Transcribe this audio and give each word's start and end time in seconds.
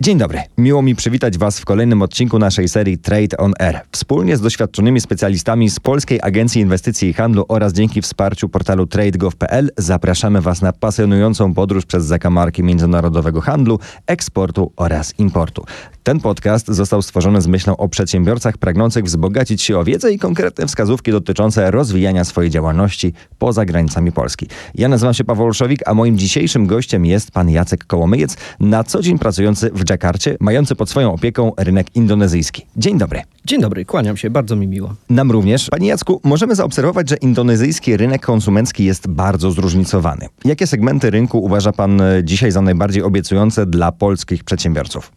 Dzień 0.00 0.18
dobry. 0.18 0.40
Miło 0.58 0.82
mi 0.82 0.94
przywitać 0.94 1.38
Was 1.38 1.60
w 1.60 1.64
kolejnym 1.64 2.02
odcinku 2.02 2.38
naszej 2.38 2.68
serii 2.68 2.98
Trade 2.98 3.36
on 3.36 3.52
Air. 3.58 3.80
Wspólnie 3.92 4.36
z 4.36 4.40
doświadczonymi 4.40 5.00
specjalistami 5.00 5.70
z 5.70 5.80
Polskiej 5.80 6.20
Agencji 6.22 6.62
Inwestycji 6.62 7.08
i 7.08 7.12
Handlu 7.12 7.44
oraz 7.48 7.72
dzięki 7.72 8.02
wsparciu 8.02 8.48
portalu 8.48 8.86
trade.gov.pl 8.86 9.70
zapraszamy 9.78 10.40
Was 10.40 10.62
na 10.62 10.72
pasjonującą 10.72 11.54
podróż 11.54 11.86
przez 11.86 12.04
zakamarki 12.04 12.62
międzynarodowego 12.62 13.40
handlu, 13.40 13.78
eksportu 14.06 14.72
oraz 14.76 15.18
importu. 15.18 15.64
Ten 16.02 16.20
podcast 16.20 16.66
został 16.68 17.02
stworzony 17.02 17.40
z 17.40 17.46
myślą 17.46 17.76
o 17.76 17.88
przedsiębiorcach 17.88 18.58
pragnących 18.58 19.04
wzbogacić 19.04 19.62
się 19.62 19.78
o 19.78 19.84
wiedzę 19.84 20.12
i 20.12 20.18
konkretne 20.18 20.66
wskazówki 20.66 21.10
dotyczące 21.10 21.70
rozwijania 21.70 22.24
swojej 22.24 22.50
działalności 22.50 23.12
poza 23.38 23.64
granicami 23.64 24.12
Polski. 24.12 24.46
Ja 24.74 24.88
nazywam 24.88 25.14
się 25.14 25.24
Paweł 25.24 25.46
Olszowik, 25.46 25.80
a 25.86 25.94
moim 25.94 26.18
dzisiejszym 26.18 26.66
gościem 26.66 27.06
jest 27.06 27.30
pan 27.30 27.50
Jacek 27.50 27.84
Kołomyjec, 27.84 28.36
na 28.60 28.84
co 28.84 29.02
dzień 29.02 29.18
pracujący 29.18 29.70
w 29.74 29.85
Dżakarcie, 29.86 30.36
mający 30.40 30.74
pod 30.74 30.90
swoją 30.90 31.12
opieką 31.12 31.52
rynek 31.56 31.96
indonezyjski. 31.96 32.66
Dzień 32.76 32.98
dobry. 32.98 33.22
Dzień 33.44 33.60
dobry, 33.60 33.84
kłaniam 33.84 34.16
się, 34.16 34.30
bardzo 34.30 34.56
mi 34.56 34.66
miło. 34.66 34.94
Nam 35.10 35.30
również. 35.30 35.68
Panie 35.70 35.88
Jacku, 35.88 36.20
możemy 36.24 36.54
zaobserwować, 36.54 37.08
że 37.08 37.16
indonezyjski 37.16 37.96
rynek 37.96 38.26
konsumencki 38.26 38.84
jest 38.84 39.08
bardzo 39.08 39.50
zróżnicowany. 39.50 40.26
Jakie 40.44 40.66
segmenty 40.66 41.10
rynku 41.10 41.38
uważa 41.38 41.72
pan 41.72 42.02
dzisiaj 42.22 42.52
za 42.52 42.62
najbardziej 42.62 43.02
obiecujące 43.02 43.66
dla 43.66 43.92
polskich 43.92 44.44
przedsiębiorców? 44.44 45.12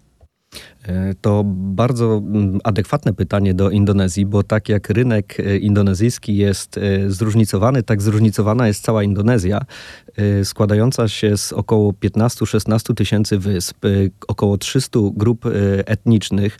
E, 0.87 1.13
to 1.21 1.43
bardzo 1.45 2.17
mm, 2.17 2.59
adekwatne 2.63 3.13
pytanie 3.13 3.53
do 3.53 3.69
Indonezji, 3.69 4.25
bo 4.25 4.43
tak 4.43 4.69
jak 4.69 4.89
rynek 4.89 5.39
e, 5.39 5.57
indonezyjski 5.57 6.37
jest 6.37 6.77
e, 6.77 6.81
zróżnicowany, 7.11 7.83
tak 7.83 8.01
zróżnicowana 8.01 8.67
jest 8.67 8.83
cała 8.83 9.03
Indonezja, 9.03 9.61
składająca 10.43 11.07
się 11.07 11.37
z 11.37 11.53
około 11.53 11.91
15-16 11.91 12.93
tysięcy 12.93 13.37
wysp, 13.37 13.77
około 14.27 14.57
300 14.57 14.99
grup 15.13 15.45
etnicznych, 15.85 16.59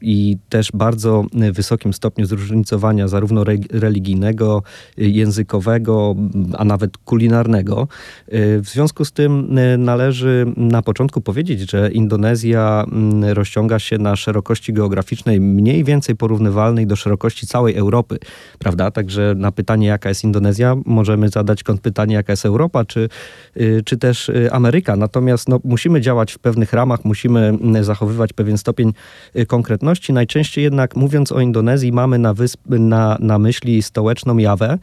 i 0.00 0.36
też 0.48 0.72
bardzo 0.74 1.24
wysokim 1.52 1.92
stopniu 1.92 2.26
zróżnicowania 2.26 3.08
zarówno 3.08 3.44
religijnego, 3.70 4.62
językowego, 4.96 6.14
a 6.58 6.64
nawet 6.64 6.98
kulinarnego. 6.98 7.88
W 8.32 8.64
związku 8.64 9.04
z 9.04 9.12
tym 9.12 9.58
należy 9.78 10.46
na 10.56 10.82
początku 10.82 11.20
powiedzieć, 11.20 11.70
że 11.70 11.90
Indonezja 11.92 12.84
rozciąga 13.22 13.78
się 13.78 13.98
na 13.98 14.16
szerokości 14.16 14.72
geograficznej 14.72 15.40
mniej 15.40 15.84
więcej 15.84 16.16
porównywalnej 16.16 16.86
do 16.86 16.96
szerokości 16.96 17.46
całej 17.46 17.76
Europy, 17.76 18.18
prawda? 18.58 18.90
Także 18.90 19.34
na 19.36 19.52
pytanie, 19.52 19.86
jaka 19.86 20.08
jest 20.08 20.24
Indonezja, 20.24 20.76
możemy 20.86 21.28
zadać 21.28 21.62
pytanie, 21.82 22.14
jaka 22.14 22.32
jest 22.32 22.46
Europa, 22.46 22.84
czy, 22.84 23.08
y, 23.56 23.82
czy 23.84 23.96
też 23.96 24.28
y, 24.28 24.52
Ameryka. 24.52 24.96
Natomiast 24.96 25.48
no, 25.48 25.60
musimy 25.64 26.00
działać 26.00 26.32
w 26.32 26.38
pewnych 26.38 26.72
ramach, 26.72 27.04
musimy 27.04 27.58
zachowywać 27.80 28.32
pewien 28.32 28.58
stopień 28.58 28.92
y, 29.35 29.35
konkretności. 29.46 30.12
Najczęściej 30.12 30.64
jednak 30.64 30.96
mówiąc 30.96 31.32
o 31.32 31.40
Indonezji 31.40 31.92
mamy 31.92 32.18
na, 32.18 32.34
wysp, 32.34 32.60
na, 32.66 33.16
na 33.20 33.38
myśli 33.38 33.82
stołeczną 33.82 34.38
Jawę, 34.38 34.78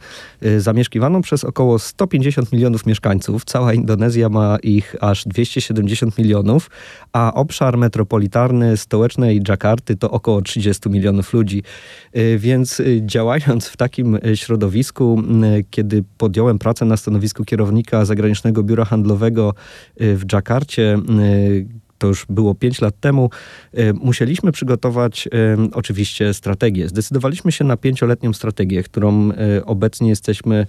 zamieszkiwaną 0.58 1.22
przez 1.22 1.44
około 1.44 1.78
150 1.78 2.52
milionów 2.52 2.86
mieszkańców. 2.86 3.44
Cała 3.44 3.74
Indonezja 3.74 4.28
ma 4.28 4.56
ich 4.62 4.96
aż 5.00 5.24
270 5.24 6.18
milionów, 6.18 6.70
a 7.12 7.34
obszar 7.34 7.78
metropolitarny 7.78 8.76
stołecznej 8.76 9.42
Dżakarty 9.42 9.96
to 9.96 10.10
około 10.10 10.42
30 10.42 10.90
milionów 10.90 11.32
ludzi. 11.32 11.62
Więc 12.38 12.82
działając 13.00 13.68
w 13.68 13.76
takim 13.76 14.18
środowisku, 14.34 15.22
kiedy 15.70 16.04
podjąłem 16.18 16.58
pracę 16.58 16.84
na 16.84 16.96
stanowisku 16.96 17.44
kierownika 17.44 18.04
zagranicznego 18.04 18.62
biura 18.62 18.84
handlowego 18.84 19.54
w 19.96 20.22
Dżakarcie, 20.26 20.98
to 21.98 22.06
już 22.06 22.26
było 22.28 22.54
5 22.54 22.80
lat 22.80 23.00
temu, 23.00 23.30
e, 23.72 23.92
musieliśmy 23.92 24.52
przygotować 24.52 25.26
e, 25.26 25.30
oczywiście 25.72 26.34
strategię. 26.34 26.88
Zdecydowaliśmy 26.88 27.52
się 27.52 27.64
na 27.64 27.76
pięcioletnią 27.76 28.32
strategię, 28.32 28.82
którą 28.82 29.30
e, 29.30 29.64
obecnie 29.64 30.08
jesteśmy 30.08 30.66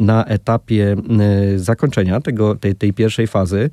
na 0.00 0.24
etapie 0.24 0.96
zakończenia 1.56 2.20
tego, 2.20 2.54
tej, 2.54 2.74
tej 2.74 2.92
pierwszej 2.92 3.26
fazy. 3.26 3.70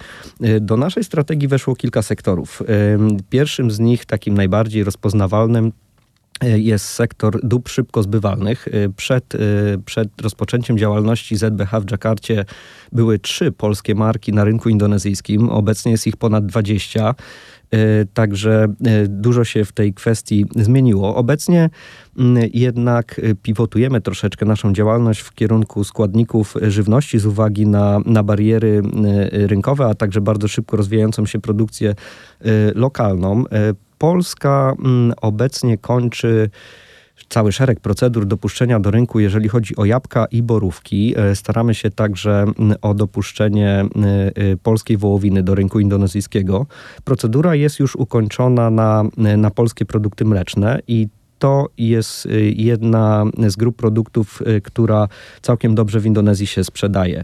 Do 0.62 0.78
naszej 0.78 1.04
strategii 1.04 1.48
weszło 1.48 1.76
kilka 1.76 2.02
sektorów. 2.02 2.64
Pierwszym 3.30 3.72
z 3.72 3.80
nich, 3.80 4.06
takim 4.06 4.34
najbardziej 4.34 4.84
rozpoznawalnym, 4.84 5.72
jest 6.56 6.86
sektor 6.86 7.40
dóbr 7.44 7.72
szybko 7.72 8.04
zbywalnych. 8.04 8.68
Przed, 8.96 9.34
przed 9.86 10.22
rozpoczęciem 10.22 10.78
działalności 10.78 11.36
ZBH 11.36 11.80
w 11.82 11.86
Dżakarcie 11.86 12.46
były 12.92 13.20
trzy 13.20 13.52
polskie 13.52 13.96
marki 13.96 14.34
na 14.34 14.44
rynku 14.44 14.70
indonezyjskim. 14.70 15.50
Obecnie 15.50 15.92
jest 15.92 16.08
ich 16.08 16.18
ponad 16.18 16.46
20. 16.46 17.16
Także 18.14 18.68
dużo 19.08 19.44
się 19.44 19.66
w 19.66 19.72
tej 19.72 19.94
kwestii 19.94 20.46
zmieniło. 20.56 21.16
Obecnie 21.16 21.70
jednak 22.54 23.22
pivotujemy 23.42 24.02
troszeczkę 24.02 24.46
naszą 24.46 24.74
działalność 24.74 25.20
w 25.20 25.34
kierunku 25.34 25.84
składników 25.84 26.56
żywności 26.62 27.20
z 27.20 27.26
uwagi 27.26 27.68
na, 27.68 28.00
na 28.06 28.24
bariery 28.24 28.82
rynkowe, 29.32 29.86
a 29.86 29.94
także 29.94 30.22
bardzo 30.22 30.48
szybko 30.48 30.78
rozwijającą 30.78 31.26
się 31.26 31.40
produkcję 31.40 31.96
lokalną. 32.76 33.44
Polska 34.04 34.76
mm, 34.80 35.14
obecnie 35.22 35.78
kończy 35.78 36.50
cały 37.30 37.52
szereg 37.52 37.80
procedur 37.80 38.26
dopuszczenia 38.26 38.80
do 38.80 38.92
rynku, 38.92 39.20
jeżeli 39.20 39.50
chodzi 39.50 39.76
o 39.76 39.86
jabłka 39.86 40.26
i 40.26 40.42
borówki. 40.42 41.14
E, 41.18 41.36
staramy 41.36 41.76
się 41.76 41.90
także 41.90 42.32
mm, 42.32 42.78
o 42.82 42.94
dopuszczenie 42.94 43.70
e, 43.70 43.86
e, 44.52 44.58
polskiej 44.64 44.98
wołowiny 44.98 45.44
do 45.44 45.56
rynku 45.56 45.80
indonezyjskiego. 45.80 46.66
Procedura 47.04 47.56
jest 47.56 47.80
już 47.80 47.96
ukończona 47.96 48.70
na, 48.70 49.04
na 49.38 49.52
polskie 49.52 49.86
produkty 49.86 50.26
mleczne 50.26 50.80
i 50.88 51.08
to 51.40 51.70
jest 51.78 52.28
jedna 52.56 53.26
z 53.48 53.56
grup 53.56 53.76
produktów, 53.76 54.42
która 54.64 55.08
całkiem 55.42 55.76
dobrze 55.76 56.00
w 56.00 56.06
Indonezji 56.06 56.48
się 56.48 56.64
sprzedaje. 56.64 57.24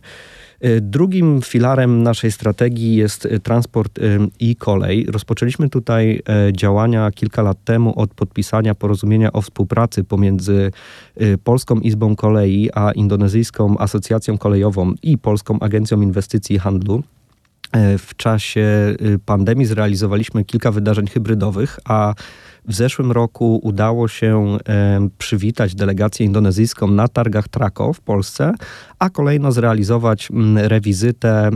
E, 0.62 0.82
drugim 0.82 1.42
filarem 1.42 2.04
naszej 2.04 2.32
strategii 2.32 2.96
jest 2.96 3.26
e, 3.26 3.40
transport 3.40 4.00
e, 4.00 4.02
i 4.40 4.56
kolej. 4.56 5.06
Rozpoczęliśmy 5.06 5.70
tutaj 5.70 6.22
działania 6.52 7.12
kilka 7.12 7.42
lat 7.42 7.64
temu 7.64 8.00
od 8.00 8.14
podpisania 8.14 8.76
porozumienia 8.76 9.34
o 9.34 9.42
współpracy 9.42 10.04
pomiędzy 10.04 10.72
Polską 11.44 11.80
Izbą 11.80 12.16
Kolei 12.16 12.70
a 12.74 12.92
Indonezyjską 12.92 13.78
Asocjacją 13.78 14.38
Kolejową 14.38 14.94
i 15.04 15.18
Polską 15.18 15.60
Agencją 15.60 16.02
Inwestycji 16.02 16.56
i 16.56 16.60
Handlu. 16.60 17.04
W 17.98 18.16
czasie 18.16 18.96
pandemii 19.26 19.66
zrealizowaliśmy 19.66 20.46
kilka 20.46 20.72
wydarzeń 20.72 21.08
hybrydowych, 21.08 21.80
a 21.86 22.14
w 22.70 22.74
zeszłym 22.74 23.12
roku 23.12 23.60
udało 23.64 24.08
się 24.08 24.58
przywitać 25.18 25.76
delegację 25.76 26.26
indonezyjską 26.26 26.92
na 26.92 27.08
targach 27.08 27.48
Trako 27.48 27.94
w 27.94 28.02
Polsce, 28.02 28.54
a 29.00 29.10
kolejno 29.10 29.52
zrealizować 29.52 30.30
rewizytę 30.56 31.50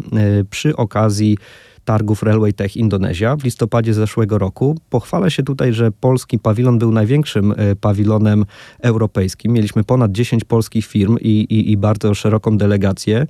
przy 0.49 0.75
okazji 0.75 1.37
targów 1.85 2.23
Railway 2.23 2.53
Tech 2.53 2.77
Indonezja 2.77 3.35
w 3.35 3.43
listopadzie 3.43 3.93
zeszłego 3.93 4.37
roku. 4.37 4.77
Pochwalę 4.89 5.31
się 5.31 5.43
tutaj, 5.43 5.73
że 5.73 5.91
polski 5.91 6.39
pawilon 6.39 6.79
był 6.79 6.91
największym 6.91 7.51
e, 7.51 7.75
pawilonem 7.75 8.45
europejskim. 8.79 9.53
Mieliśmy 9.53 9.83
ponad 9.83 10.11
10 10.11 10.43
polskich 10.43 10.85
firm 10.85 11.17
i, 11.21 11.29
i, 11.29 11.71
i 11.71 11.77
bardzo 11.77 12.13
szeroką 12.13 12.57
delegację. 12.57 13.27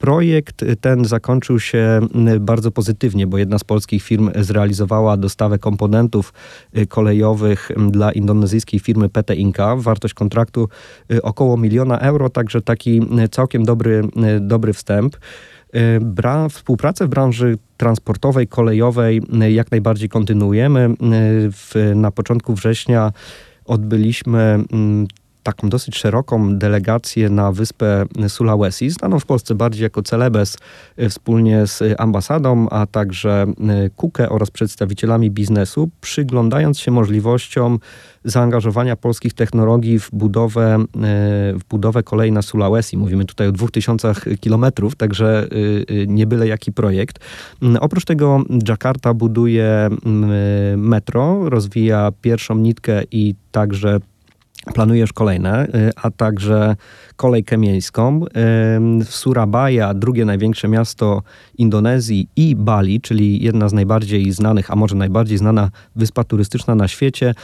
Projekt 0.00 0.64
ten 0.80 1.04
zakończył 1.04 1.60
się 1.60 2.00
bardzo 2.40 2.70
pozytywnie, 2.70 3.26
bo 3.26 3.38
jedna 3.38 3.58
z 3.58 3.64
polskich 3.64 4.02
firm 4.02 4.30
zrealizowała 4.38 5.16
dostawę 5.16 5.58
komponentów 5.58 6.32
y, 6.78 6.86
kolejowych 6.86 7.70
dla 7.90 8.12
indonezyjskiej 8.12 8.80
firmy 8.80 9.08
PT 9.08 9.34
Inka. 9.34 9.76
Wartość 9.76 10.14
kontraktu 10.14 10.68
y, 11.12 11.22
około 11.22 11.56
miliona 11.56 11.98
euro, 11.98 12.30
także 12.30 12.62
taki 12.62 13.00
całkiem 13.30 13.64
dobry, 13.64 14.02
dobry 14.40 14.72
wstęp. 14.72 15.16
Y, 15.16 15.18
bra 16.00 16.48
współpracę 16.48 17.06
w 17.06 17.08
branży 17.08 17.58
transportowej, 17.76 18.48
kolejowej 18.48 19.22
jak 19.48 19.70
najbardziej 19.70 20.08
kontynuujemy. 20.08 20.94
W, 21.52 21.92
na 21.94 22.10
początku 22.10 22.54
września 22.54 23.12
odbyliśmy 23.64 24.64
taką 25.42 25.68
dosyć 25.68 25.96
szeroką 25.96 26.56
delegację 26.56 27.30
na 27.30 27.52
wyspę 27.52 28.04
Sulawesi, 28.28 28.90
znaną 28.90 29.18
w 29.18 29.26
Polsce 29.26 29.54
bardziej 29.54 29.82
jako 29.82 30.02
Celebes, 30.02 30.58
e, 30.96 31.08
wspólnie 31.08 31.66
z 31.66 31.82
ambasadą, 31.98 32.68
a 32.68 32.86
także 32.86 33.46
e, 33.68 33.90
KUKE 33.90 34.28
oraz 34.28 34.50
przedstawicielami 34.50 35.30
biznesu, 35.30 35.90
przyglądając 36.00 36.78
się 36.78 36.90
możliwościom 36.90 37.78
zaangażowania 38.24 38.96
polskich 38.96 39.34
technologii 39.34 39.98
w 39.98 40.10
budowę, 40.12 40.74
e, 40.74 40.86
w 41.54 41.60
budowę 41.70 42.02
kolei 42.02 42.32
na 42.32 42.42
Sulawesi. 42.42 42.96
Mówimy 42.96 43.24
tutaj 43.24 43.48
o 43.48 43.52
2000 43.52 44.12
kilometrów, 44.40 44.96
także 44.96 45.48
nie 46.06 46.26
byle 46.26 46.48
jaki 46.48 46.72
projekt. 46.72 47.18
Mm, 47.62 47.76
oprócz 47.76 48.04
tego 48.04 48.42
Jakarta 48.68 49.14
buduje 49.14 49.66
mm, 49.66 50.80
metro, 50.88 51.50
rozwija 51.50 52.12
pierwszą 52.22 52.54
nitkę 52.54 53.02
i 53.10 53.34
także 53.52 54.00
planujesz 54.74 55.12
kolejne, 55.12 55.68
a 55.96 56.10
także 56.10 56.76
kolejkę 57.16 57.58
miejską. 57.58 58.24
W 59.04 59.08
Surabaya, 59.08 59.94
drugie 59.94 60.24
największe 60.24 60.68
miasto 60.68 61.22
Indonezji 61.58 62.28
i 62.36 62.56
Bali, 62.56 63.00
czyli 63.00 63.44
jedna 63.44 63.68
z 63.68 63.72
najbardziej 63.72 64.32
znanych, 64.32 64.70
a 64.70 64.76
może 64.76 64.96
najbardziej 64.96 65.38
znana 65.38 65.70
wyspa 65.96 66.24
turystyczna 66.24 66.74
na 66.74 66.88
świecie, 66.88 67.34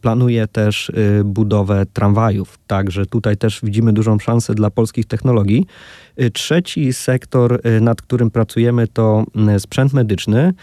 planuje 0.00 0.46
też 0.46 0.92
budowę 1.24 1.86
tramwajów. 1.92 2.58
Także 2.66 3.06
tutaj 3.06 3.36
też 3.36 3.60
widzimy 3.62 3.92
dużą 3.92 4.18
szansę 4.18 4.54
dla 4.54 4.70
polskich 4.70 5.06
technologii. 5.06 5.66
Trzeci 6.32 6.92
sektor, 6.92 7.60
nad 7.80 8.02
którym 8.02 8.30
pracujemy, 8.30 8.88
to 8.88 9.24
sprzęt 9.58 9.92
medyczny. 9.92 10.54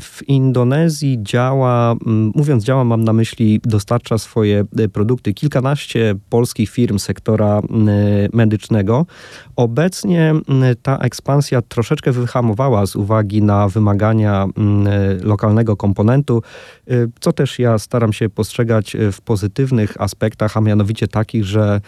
W 0.00 0.28
Indonezji 0.28 1.18
działa, 1.22 1.94
mówiąc 2.34 2.64
działa, 2.64 2.84
mam 2.84 3.04
na 3.04 3.12
myśli, 3.12 3.60
dostarcza 3.64 4.18
swoje 4.18 4.64
e, 4.78 4.88
produkty 4.88 5.34
kilkanaście 5.34 6.14
polskich 6.30 6.70
firm 6.70 6.98
sektora 6.98 7.60
medycznego. 8.32 9.06
Obecnie 9.56 10.34
ta 10.82 10.98
ekspansja 10.98 11.62
troszeczkę 11.62 12.12
wyhamowała 12.12 12.86
z 12.86 12.96
uwagi 12.96 13.42
na 13.42 13.68
wymagania 13.68 14.46
lokalnego 15.22 15.76
komponentu, 15.76 16.42
co 17.20 17.32
też 17.32 17.58
ja 17.58 17.78
staram 17.78 18.12
się 18.12 18.28
postrzegać 18.28 18.96
w 19.12 19.20
pozytywnych 19.20 20.00
aspektach, 20.00 20.56
a 20.56 20.60
mianowicie 20.60 21.08
takich, 21.08 21.44
że 21.44 21.80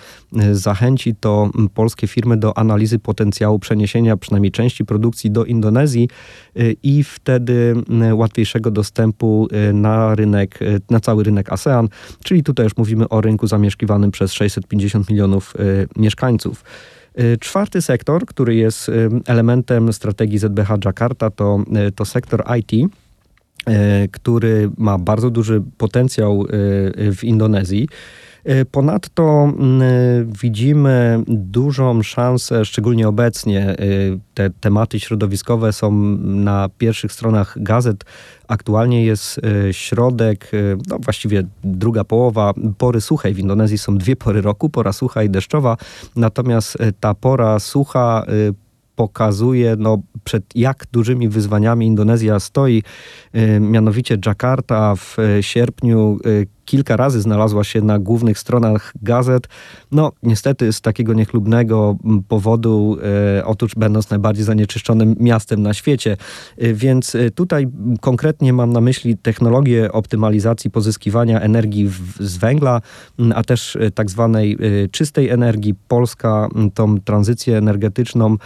zachęci 0.52 1.14
to 1.14 1.50
polskie 1.74 2.06
firmy 2.06 2.36
do 2.38 2.58
analizy 2.58 2.99
potencjału 2.99 3.58
przeniesienia 3.58 4.17
przynajmniej 4.17 4.52
części 4.52 4.85
produkcji 4.85 5.31
do 5.31 5.44
Indonezji 5.44 6.08
i 6.82 7.05
w 7.05 7.19
wtedy 7.29 7.75
łatwiejszego 8.12 8.70
dostępu 8.70 9.49
y, 9.69 9.73
na 9.73 10.14
rynek, 10.14 10.62
y, 10.62 10.81
na 10.90 11.00
cały 11.00 11.25
rynek 11.25 11.52
ASEAN, 11.52 11.88
czyli 12.25 12.43
tutaj 12.43 12.64
już 12.64 12.76
mówimy 12.76 13.08
o 13.08 13.20
rynku 13.20 13.46
zamieszkiwanym 13.46 14.11
przez 14.11 14.32
650 14.32 15.11
milionów 15.11 15.55
y, 15.56 15.88
mieszkańców. 15.96 16.64
Czwarty 17.40 17.82
sektor, 17.82 18.26
który 18.26 18.55
jest 18.55 18.91
elementem 19.26 19.93
strategii 19.93 20.38
ZBH 20.38 20.69
Jakarta, 20.84 21.31
to, 21.31 21.64
to 21.94 22.05
sektor 22.05 22.44
IT 22.58 22.91
który 24.12 24.70
ma 24.76 24.99
bardzo 24.99 25.31
duży 25.31 25.62
potencjał 25.79 26.44
w 27.17 27.19
Indonezji. 27.23 27.88
E, 28.44 28.64
ponadto 28.64 29.44
mm, 29.44 29.82
e, 29.82 29.87
widzimy 30.43 31.23
dużą 31.29 32.02
szansę, 32.02 32.64
szczególnie 32.64 33.08
obecnie, 33.08 33.61
e, 33.69 33.76
te 34.35 34.50
tematy 34.50 35.00
środowiskowe 35.00 35.73
są 35.73 35.93
na 36.19 36.69
pierwszych 36.79 37.12
stronach 37.12 37.56
gazet. 37.56 38.05
Aktualnie 38.49 39.05
jest 39.05 39.40
środek, 39.73 40.50
no 40.88 40.99
właściwie 40.99 41.43
druga 41.64 42.05
połowa 42.05 42.52
pory 42.79 43.00
suchej. 43.00 43.35
W 43.35 43.38
Indonezji 43.38 43.79
są 43.79 43.99
dwie 43.99 44.17
pory 44.17 44.41
roku, 44.41 44.69
pora 44.69 44.93
sucha 44.93 45.23
i 45.23 45.31
deszczowa. 45.31 45.76
Natomiast 46.17 46.79
ta 47.00 47.14
pora 47.14 47.58
sucha 47.58 48.26
pokazuje, 48.96 49.76
no, 49.79 49.99
przed 50.25 50.44
jak 50.55 50.87
dużymi 50.93 51.29
wyzwaniami 51.29 51.87
Indonezja 51.87 52.41
stoi. 52.41 52.82
Mianowicie 53.61 54.19
Jakarta 54.26 54.94
w 54.96 55.17
sierpniu 55.41 56.19
kilka 56.69 56.97
razy 56.97 57.20
znalazła 57.20 57.65
się 57.65 57.81
na 57.81 57.99
głównych 57.99 58.38
stronach 58.38 58.93
gazet. 59.03 59.49
No, 59.93 60.12
niestety 60.23 60.73
z 60.73 60.81
takiego 60.81 61.15
niechlubnego 61.15 61.97
powodu, 62.29 62.97
e, 63.38 63.44
otóż 63.44 63.75
będąc 63.75 64.11
najbardziej 64.11 64.44
zanieczyszczonym 64.44 65.17
miastem 65.20 65.62
na 65.62 65.75
świecie. 65.75 66.17
E, 66.59 66.75
więc 66.75 67.15
e, 67.15 67.31
tutaj 67.31 67.69
konkretnie 68.00 68.53
mam 68.53 68.73
na 68.73 68.81
myśli 68.81 69.17
technologię 69.17 69.93
optymalizacji 69.93 70.70
pozyskiwania 70.70 71.41
energii 71.41 71.88
w, 71.88 72.17
z 72.20 72.37
węgla, 72.37 72.81
a 73.35 73.43
też 73.43 73.76
e, 73.76 73.91
tak 73.91 74.11
zwanej 74.11 74.53
e, 74.53 74.88
czystej 74.88 75.29
energii. 75.29 75.75
Polska 75.88 76.49
tą 76.75 77.00
tranzycję 77.00 77.59
energetyczną 77.59 78.37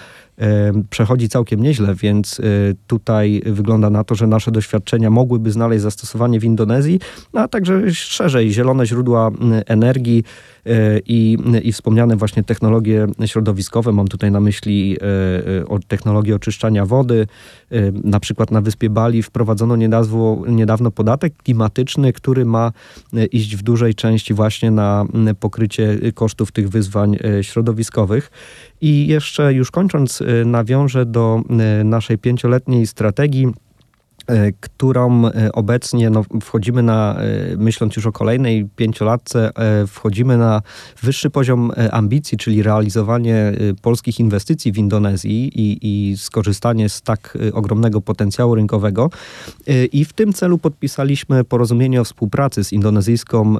przechodzi 0.90 1.28
całkiem 1.28 1.62
nieźle, 1.62 1.94
więc 1.94 2.40
tutaj 2.86 3.42
wygląda 3.46 3.90
na 3.90 4.04
to, 4.04 4.14
że 4.14 4.26
nasze 4.26 4.50
doświadczenia 4.50 5.10
mogłyby 5.10 5.50
znaleźć 5.50 5.82
zastosowanie 5.82 6.40
w 6.40 6.44
Indonezji, 6.44 7.00
a 7.32 7.48
także 7.48 7.94
szerzej 8.12 8.52
zielone 8.52 8.86
źródła 8.86 9.30
energii 9.66 10.24
e, 10.66 10.98
i, 11.06 11.38
i 11.62 11.72
wspomniane 11.72 12.16
właśnie 12.16 12.42
technologie 12.44 13.06
środowiskowe. 13.26 13.92
Mam 13.92 14.08
tutaj 14.08 14.30
na 14.30 14.40
myśli 14.40 14.96
technologię 15.88 16.34
oczyszczania 16.34 16.86
wody. 16.86 17.26
Na 18.04 18.20
przykład 18.20 18.50
na 18.50 18.60
wyspie 18.60 18.90
Bali 18.90 19.22
wprowadzono 19.22 19.76
niedawno, 19.76 20.42
niedawno 20.48 20.90
podatek 20.90 21.36
klimatyczny, 21.36 22.12
który 22.12 22.44
ma 22.44 22.72
iść 23.32 23.56
w 23.56 23.62
dużej 23.62 23.94
części 23.94 24.34
właśnie 24.34 24.70
na 24.70 25.06
pokrycie 25.40 25.98
kosztów 26.14 26.52
tych 26.52 26.68
wyzwań 26.68 27.16
środowiskowych. 27.42 28.30
I 28.80 29.06
jeszcze 29.06 29.54
już 29.54 29.70
kończąc, 29.70 30.22
nawiążę 30.44 31.06
do 31.06 31.40
naszej 31.84 32.18
pięcioletniej 32.18 32.86
strategii 32.86 33.52
którą 34.60 35.26
e, 35.26 35.52
obecnie 35.52 36.10
no, 36.10 36.24
wchodzimy 36.42 36.82
na, 36.82 37.16
e, 37.16 37.56
myśląc 37.56 37.96
już 37.96 38.06
o 38.06 38.12
kolejnej 38.12 38.68
pięciolatce, 38.76 39.50
wchodzimy 39.86 40.38
na 40.38 40.62
wyższy 41.02 41.30
poziom 41.30 41.72
ambicji, 41.90 42.38
czyli 42.38 42.62
realizowanie 42.62 43.52
polskich 43.82 44.20
inwestycji 44.20 44.72
w 44.72 44.78
Indonezji 44.78 45.60
i, 45.60 45.78
i 45.82 46.16
skorzystanie 46.16 46.88
z 46.88 47.02
tak 47.02 47.38
ogromnego 47.52 48.00
potencjału 48.00 48.54
rynkowego. 48.54 49.10
I 49.92 50.04
w 50.04 50.12
tym 50.12 50.32
celu 50.32 50.58
podpisaliśmy 50.58 51.44
porozumienie 51.44 52.00
o 52.00 52.04
współpracy 52.04 52.64
z 52.64 52.72
indonezyjską 52.72 53.56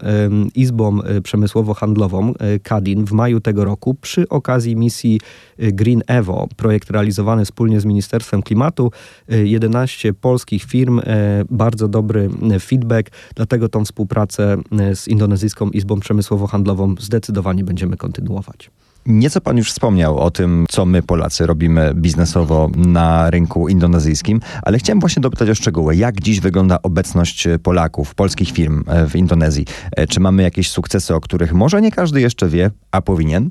Izbą 0.55 0.99
Przemysłowo-Handlową 0.99 2.35
KADIN 2.63 3.05
w 3.05 3.13
maju 3.13 3.41
tego 3.41 3.65
roku 3.65 3.95
przy 3.95 4.29
okazji 4.29 4.77
misji 4.77 5.21
Green 5.59 6.03
Evo, 6.07 6.49
projekt 6.57 6.91
realizowany 6.91 7.45
wspólnie 7.45 7.81
z 7.81 7.85
Ministerstwem 7.85 8.43
Klimatu. 8.43 8.93
11 9.29 10.13
polskich 10.13 10.52
polskich 10.53 10.71
firm, 10.71 10.99
e, 10.99 11.03
bardzo 11.51 11.89
dobry 11.89 12.31
e, 12.51 12.61
feedback, 12.61 13.11
dlatego 13.35 13.69
tą 13.69 13.85
współpracę 13.85 14.57
e, 14.73 14.97
z 14.97 15.09
Indonezyjską 15.09 15.71
Izbą 15.71 15.97
Przemysłowo-Handlową 16.01 16.95
zdecydowanie 17.01 17.65
będziemy 17.65 17.97
kontynuować. 17.97 18.71
Nieco 19.07 19.41
pan 19.41 19.57
już 19.57 19.73
wspomniał 19.73 20.19
o 20.19 20.31
tym, 20.31 20.67
co 20.71 20.87
my 20.87 21.03
Polacy 21.03 21.47
robimy 21.47 21.93
biznesowo 21.95 22.71
na 22.77 23.31
rynku 23.31 23.69
indonezyjskim, 23.69 24.41
ale 24.63 24.79
chciałem 24.79 25.01
właśnie 25.01 25.21
dopytać 25.21 25.51
o 25.51 25.55
szczegóły. 25.55 25.97
Jak 25.97 26.21
dziś 26.21 26.41
wygląda 26.41 26.79
obecność 26.83 27.49
Polaków, 27.63 28.15
polskich 28.15 28.51
firm 28.51 28.85
w 29.09 29.17
Indonezji? 29.17 29.67
Czy 30.09 30.21
mamy 30.21 30.43
jakieś 30.43 30.71
sukcesy, 30.71 31.15
o 31.15 31.21
których 31.21 31.53
może 31.53 31.83
nie 31.83 31.91
każdy 31.91 32.21
jeszcze 32.21 32.49
wie, 32.49 32.71
a 32.91 33.03
powinien? 33.03 33.51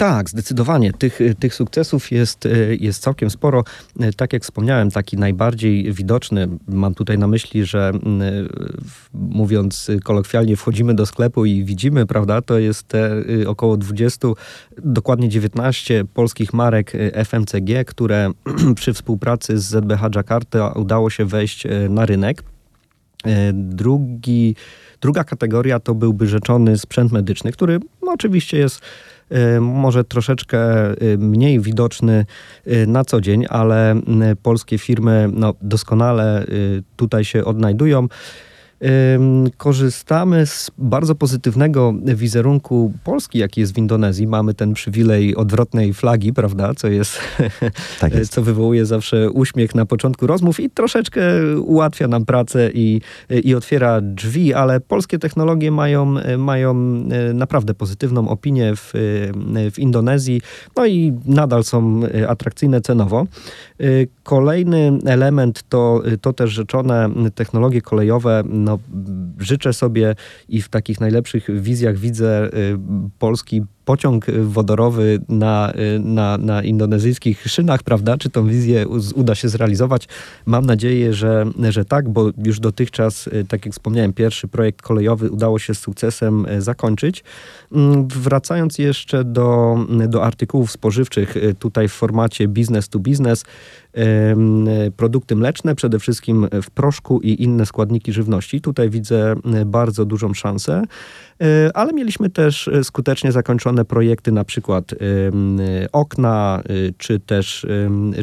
Tak, 0.00 0.30
zdecydowanie. 0.30 0.92
Tych, 0.92 1.18
tych 1.38 1.54
sukcesów 1.54 2.10
jest, 2.10 2.48
jest 2.78 3.02
całkiem 3.02 3.30
sporo. 3.30 3.64
Tak 4.16 4.32
jak 4.32 4.42
wspomniałem, 4.42 4.90
taki 4.90 5.16
najbardziej 5.16 5.92
widoczny, 5.92 6.48
mam 6.68 6.94
tutaj 6.94 7.18
na 7.18 7.26
myśli, 7.26 7.64
że 7.64 7.92
mówiąc 9.12 9.90
kolokwialnie, 10.04 10.56
wchodzimy 10.56 10.94
do 10.94 11.06
sklepu 11.06 11.44
i 11.44 11.64
widzimy, 11.64 12.06
prawda, 12.06 12.42
to 12.42 12.58
jest 12.58 12.88
te 12.88 13.12
y, 13.12 13.48
około 13.48 13.76
20, 13.76 14.28
dokładnie 14.78 15.28
19 15.28 16.04
polskich 16.14 16.52
marek 16.52 16.94
y, 16.94 17.12
FMCG, 17.24 17.84
które 17.86 18.30
przy 18.76 18.92
współpracy 18.92 19.58
z 19.58 19.64
ZBH 19.64 20.00
Jakarta 20.14 20.72
udało 20.72 21.10
się 21.10 21.24
wejść 21.24 21.66
y, 21.66 21.88
na 21.88 22.06
rynek. 22.06 22.42
Drugi, 23.52 24.56
druga 25.00 25.24
kategoria 25.24 25.80
to 25.80 25.94
byłby 25.94 26.26
rzeczony 26.26 26.78
sprzęt 26.78 27.12
medyczny, 27.12 27.52
który 27.52 27.80
no, 28.02 28.12
oczywiście 28.12 28.58
jest 28.58 28.80
Y, 28.80 28.84
może 29.60 30.04
troszeczkę 30.04 30.90
y, 31.02 31.18
mniej 31.18 31.60
widoczny 31.60 32.26
y, 32.66 32.86
na 32.86 33.04
co 33.04 33.20
dzień, 33.20 33.46
ale 33.48 34.00
polskie 34.42 34.78
firmy 34.78 35.28
no, 35.32 35.54
doskonale 35.62 36.46
tutaj 36.96 37.24
się 37.24 37.44
odnajdują 37.44 38.08
korzystamy 39.56 40.46
z 40.46 40.70
bardzo 40.78 41.14
pozytywnego 41.14 41.94
wizerunku 42.04 42.92
Polski, 43.04 43.38
jaki 43.38 43.60
jest 43.60 43.74
w 43.74 43.78
Indonezji. 43.78 44.26
Mamy 44.26 44.54
ten 44.54 44.74
przywilej 44.74 45.36
odwrotnej 45.36 45.94
flagi, 45.94 46.32
prawda, 46.32 46.74
co 46.74 46.88
jest, 46.88 47.18
tak 48.00 48.14
jest. 48.14 48.32
co 48.32 48.42
wywołuje 48.42 48.86
zawsze 48.86 49.30
uśmiech 49.30 49.74
na 49.74 49.86
początku 49.86 50.26
rozmów 50.26 50.60
i 50.60 50.70
troszeczkę 50.70 51.20
ułatwia 51.58 52.08
nam 52.08 52.24
pracę 52.24 52.70
i, 52.74 53.00
i 53.44 53.54
otwiera 53.54 54.00
drzwi, 54.00 54.54
ale 54.54 54.80
polskie 54.80 55.18
technologie 55.18 55.70
mają, 55.70 56.14
mają 56.38 56.70
e, 57.10 57.34
naprawdę 57.34 57.74
pozytywną 57.74 58.28
opinię 58.28 58.72
w, 58.76 58.92
w 59.72 59.78
Indonezji, 59.78 60.40
no 60.76 60.86
i 60.86 61.12
nadal 61.26 61.64
są 61.64 62.00
atrakcyjne 62.28 62.80
cenowo. 62.80 63.26
Kolejny 64.30 64.98
element 65.06 65.62
to, 65.68 66.02
to 66.20 66.32
też 66.32 66.50
rzeczone 66.50 67.10
technologie 67.34 67.80
kolejowe, 67.80 68.42
no, 68.46 68.78
życzę 69.38 69.72
sobie 69.72 70.14
i 70.48 70.62
w 70.62 70.68
takich 70.68 71.00
najlepszych 71.00 71.62
wizjach 71.62 71.96
widzę 71.96 72.50
y, 72.54 72.78
Polski 73.18 73.62
pociąg 73.90 74.26
wodorowy 74.30 75.20
na, 75.28 75.72
na, 76.00 76.38
na 76.38 76.62
indonezyjskich 76.62 77.44
szynach, 77.48 77.82
prawda? 77.82 78.18
Czy 78.18 78.30
tą 78.30 78.46
wizję 78.46 78.86
uda 79.14 79.34
się 79.34 79.48
zrealizować? 79.48 80.08
Mam 80.46 80.66
nadzieję, 80.66 81.14
że, 81.14 81.46
że 81.70 81.84
tak, 81.84 82.08
bo 82.08 82.30
już 82.44 82.60
dotychczas, 82.60 83.28
tak 83.48 83.66
jak 83.66 83.72
wspomniałem, 83.74 84.12
pierwszy 84.12 84.48
projekt 84.48 84.82
kolejowy 84.82 85.30
udało 85.30 85.58
się 85.58 85.74
z 85.74 85.78
sukcesem 85.78 86.46
zakończyć. 86.58 87.24
Mm, 87.72 88.08
wracając 88.08 88.78
jeszcze 88.78 89.24
do, 89.24 89.78
do 90.08 90.24
artykułów 90.24 90.72
spożywczych, 90.72 91.34
tutaj 91.58 91.88
w 91.88 91.92
formacie 91.92 92.48
business 92.48 92.88
to 92.88 92.98
business, 92.98 93.44
produkty 94.96 95.36
mleczne, 95.36 95.74
przede 95.74 95.98
wszystkim 95.98 96.48
w 96.62 96.70
proszku 96.70 97.20
i 97.20 97.42
inne 97.42 97.66
składniki 97.66 98.12
żywności. 98.12 98.60
Tutaj 98.60 98.90
widzę 98.90 99.34
bardzo 99.66 100.04
dużą 100.04 100.34
szansę. 100.34 100.84
E, 101.40 101.76
ale 101.76 101.92
mieliśmy 101.92 102.30
też 102.30 102.68
e, 102.68 102.84
skutecznie 102.84 103.32
zakończone 103.32 103.84
projekty, 103.84 104.32
na 104.32 104.44
przykład 104.44 104.94
okna, 105.92 106.62
e, 106.64 106.92
czy 106.98 107.20
też, 107.20 107.66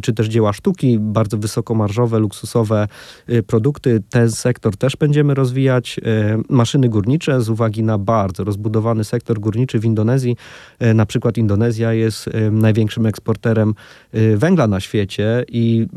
czy 0.02 0.14
też 0.14 0.28
dzieła 0.28 0.54
sztuki, 0.54 1.00
bardzo 1.00 1.38
wysokomarżowe, 1.38 2.20
luksusowe 2.20 2.88
produkty. 3.48 4.04
Ten 4.10 4.32
sektor 4.32 4.78
też 4.78 4.96
będziemy 4.96 5.34
rozwijać. 5.34 6.00
Maszyny 6.50 6.90
górnicze 6.90 7.42
z 7.42 7.50
uwagi 7.50 7.84
na 7.84 7.98
bardzo 7.98 8.44
rozbudowany 8.44 9.04
sektor 9.04 9.40
górniczy 9.40 9.80
w 9.80 9.86
Indonezji. 9.86 10.36
Na 10.96 11.06
przykład 11.06 11.38
Indonezja 11.38 11.94
jest 11.94 12.30
największym 12.52 13.06
eksporterem 13.06 13.74
węgla 14.36 14.68
na 14.68 14.80
świecie 14.80 15.46
i 15.48 15.88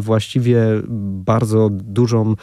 właściwie 0.00 0.60
bardzo 1.24 1.68
dużą 1.72 2.34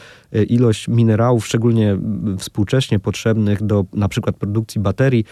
ilość 0.48 0.88
minerałów, 0.88 1.46
szczególnie 1.46 1.98
współcześnie 2.38 3.00
potrzebnych 3.00 3.64
do 3.64 3.86
na 3.94 4.10
przykład 4.24 4.36
produkcji 4.36 4.82
baterii, 4.82 5.26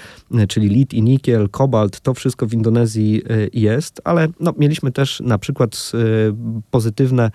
czyli 0.47 0.67
lit 0.67 0.93
i 0.93 1.01
nikiel, 1.01 1.49
kobalt, 1.49 1.99
to 1.99 2.13
wszystko 2.13 2.45
w 2.45 2.53
Indonezji 2.53 3.21
e, 3.29 3.47
jest, 3.53 4.01
ale 4.03 4.27
no, 4.39 4.53
mieliśmy 4.57 4.91
też 4.91 5.19
na 5.19 5.37
przykład 5.37 5.91
e, 5.93 5.97
pozytywne 6.71 7.31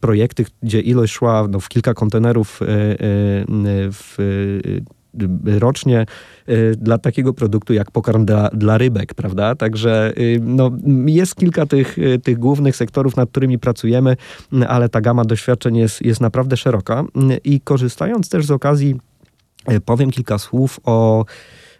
projekty, 0.00 0.44
gdzie 0.62 0.80
ilość 0.80 1.12
szła 1.12 1.48
no, 1.50 1.60
w 1.60 1.68
kilka 1.68 1.94
kontenerów 1.94 2.60
w 3.92 4.16
rocznie 5.58 6.06
dla 6.76 6.98
takiego 6.98 7.32
produktu 7.32 7.72
jak 7.72 7.90
pokarm 7.90 8.24
dla, 8.24 8.48
dla 8.48 8.78
rybek, 8.78 9.14
prawda? 9.14 9.54
Także 9.54 10.12
no, 10.40 10.70
jest 11.06 11.34
kilka 11.34 11.66
tych, 11.66 11.96
tych 12.22 12.38
głównych 12.38 12.76
sektorów, 12.76 13.16
nad 13.16 13.30
którymi 13.30 13.58
pracujemy, 13.58 14.16
ale 14.68 14.88
ta 14.88 15.00
gama 15.00 15.24
doświadczeń 15.24 15.76
jest, 15.76 16.02
jest 16.04 16.20
naprawdę 16.20 16.56
szeroka 16.56 17.04
i 17.44 17.60
korzystając 17.60 18.28
też 18.28 18.46
z 18.46 18.50
okazji 18.50 18.96
powiem 19.84 20.10
kilka 20.10 20.38
słów 20.38 20.80
o, 20.84 21.24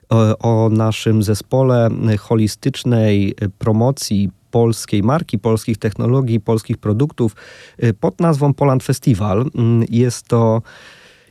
o, 0.08 0.38
o 0.38 0.68
naszym 0.68 1.22
zespole 1.22 1.88
holistycznej 2.18 3.34
promocji 3.58 4.30
polskiej 4.50 5.02
marki, 5.02 5.38
polskich 5.38 5.78
technologii, 5.78 6.40
polskich 6.40 6.78
produktów 6.78 7.36
e, 7.78 7.92
pod 7.92 8.20
nazwą 8.20 8.54
Poland 8.54 8.82
Festival. 8.82 9.46
Mm, 9.54 9.84
jest 9.90 10.28
to 10.28 10.62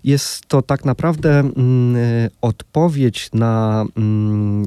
jest 0.03 0.45
to 0.45 0.61
tak 0.61 0.85
naprawdę 0.85 1.39
mm, 1.39 1.95
odpowiedź 2.41 3.29
na, 3.33 3.85
mm, 3.97 4.65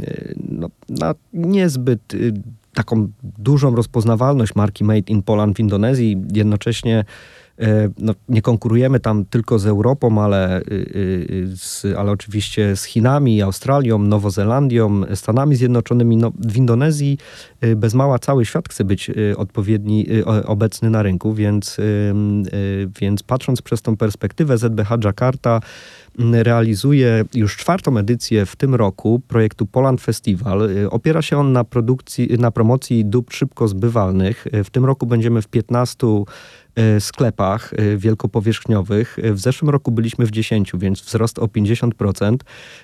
no, 0.51 0.69
na 0.89 1.15
niezbyt 1.33 2.01
taką 2.75 3.09
dużą 3.23 3.75
rozpoznawalność 3.75 4.55
marki 4.55 4.85
Made 4.85 5.13
in 5.13 5.23
Poland 5.23 5.57
w 5.57 5.61
Indonezji. 5.61 6.17
Jednocześnie 6.33 6.99
E, 6.99 7.05
no, 7.99 8.15
nie 8.29 8.43
konkurujemy 8.43 9.01
tam 9.01 9.25
tylko 9.25 9.59
z 9.59 9.67
Europą, 9.67 10.23
ale, 10.23 10.61
y, 10.61 10.65
y, 11.31 11.57
z, 11.57 11.87
ale 11.99 12.13
oczywiście 12.13 12.77
z 12.77 12.85
Chinami, 12.85 13.43
Australią, 13.43 13.99
Nowozelandią, 13.99 15.03
Stanami 15.15 15.57
Zjednoczonymi. 15.57 16.17
No, 16.17 16.33
w 16.39 16.57
Indonezji 16.57 17.19
y, 17.65 17.77
bez 17.77 17.95
mała 17.95 18.19
cały 18.19 18.45
świat 18.45 18.69
chce 18.69 18.85
być 18.85 19.11
odpowiedni, 19.37 20.07
obecny 20.47 20.91
na 20.91 21.03
rynku, 21.03 21.35
więc, 21.35 21.77
więc 23.01 23.23
patrząc 23.23 23.63
przez 23.63 23.83
tą 23.83 23.97
perspektywę 23.97 24.59
ZBH 24.59 24.91
Jakarta 25.05 25.61
realizuje 26.33 27.25
już 27.35 27.57
czwartą 27.57 27.99
edycję 27.99 28.47
w 28.47 28.57
tym 28.57 28.75
roku 28.75 29.21
projektu 29.29 29.67
Poland 29.67 30.01
Festival. 30.01 30.69
Opiera 30.91 31.23
się 31.23 31.39
on 31.39 31.53
na 31.53 31.65
produkcji, 31.65 32.29
na 32.39 32.51
promocji 32.51 33.05
dóbr 33.05 33.35
szybko 33.35 33.69
zbywalnych. 33.69 34.47
W 34.65 34.71
tym 34.71 34.85
roku 34.85 35.07
będziemy 35.07 35.43
w 35.43 35.49
15 35.49 36.07
E, 36.07 36.66
sklepach 37.01 37.73
e, 37.75 37.97
wielkopowierzchniowych. 37.97 39.19
E, 39.23 39.33
w 39.33 39.39
zeszłym 39.39 39.71
roku 39.71 39.93
byliśmy 39.93 40.27
w 40.27 40.31
10, 40.31 40.73
więc 40.75 41.01
wzrost 41.01 41.39
o 41.39 41.47
50%. 41.47 42.37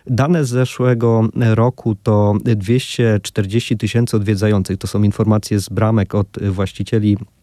Dane 0.06 0.44
z 0.44 0.48
zeszłego 0.48 1.28
roku 1.34 1.94
to 2.02 2.34
240 2.44 3.76
tysięcy 3.76 4.16
odwiedzających. 4.16 4.78
To 4.78 4.86
są 4.86 5.02
informacje 5.02 5.60
z 5.60 5.68
bramek 5.68 6.14
od 6.14 6.28
właścicieli 6.42 7.16
E, 7.16 7.41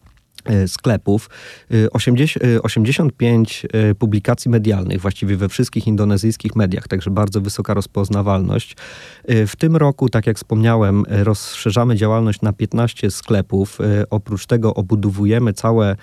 sklepów, 0.66 1.30
80, 1.92 2.44
e, 2.44 2.62
85 2.62 3.66
e, 3.72 3.94
publikacji 3.94 4.50
medialnych, 4.50 5.00
właściwie 5.00 5.36
we 5.36 5.48
wszystkich 5.48 5.86
indonezyjskich 5.86 6.56
mediach, 6.56 6.88
także 6.88 7.10
bardzo 7.10 7.40
wysoka 7.40 7.74
rozpoznawalność. 7.74 8.76
W 9.28 9.56
tym 9.58 9.76
roku, 9.76 10.08
tak 10.08 10.26
jak 10.26 10.36
wspomniałem, 10.36 11.04
rozszerzamy 11.08 11.96
działalność 11.96 12.40
na 12.40 12.52
15 12.52 13.10
sklepów. 13.10 13.78
Oprócz 14.10 14.46
tego 14.46 14.74
obudowujemy 14.74 15.52
całe, 15.52 15.96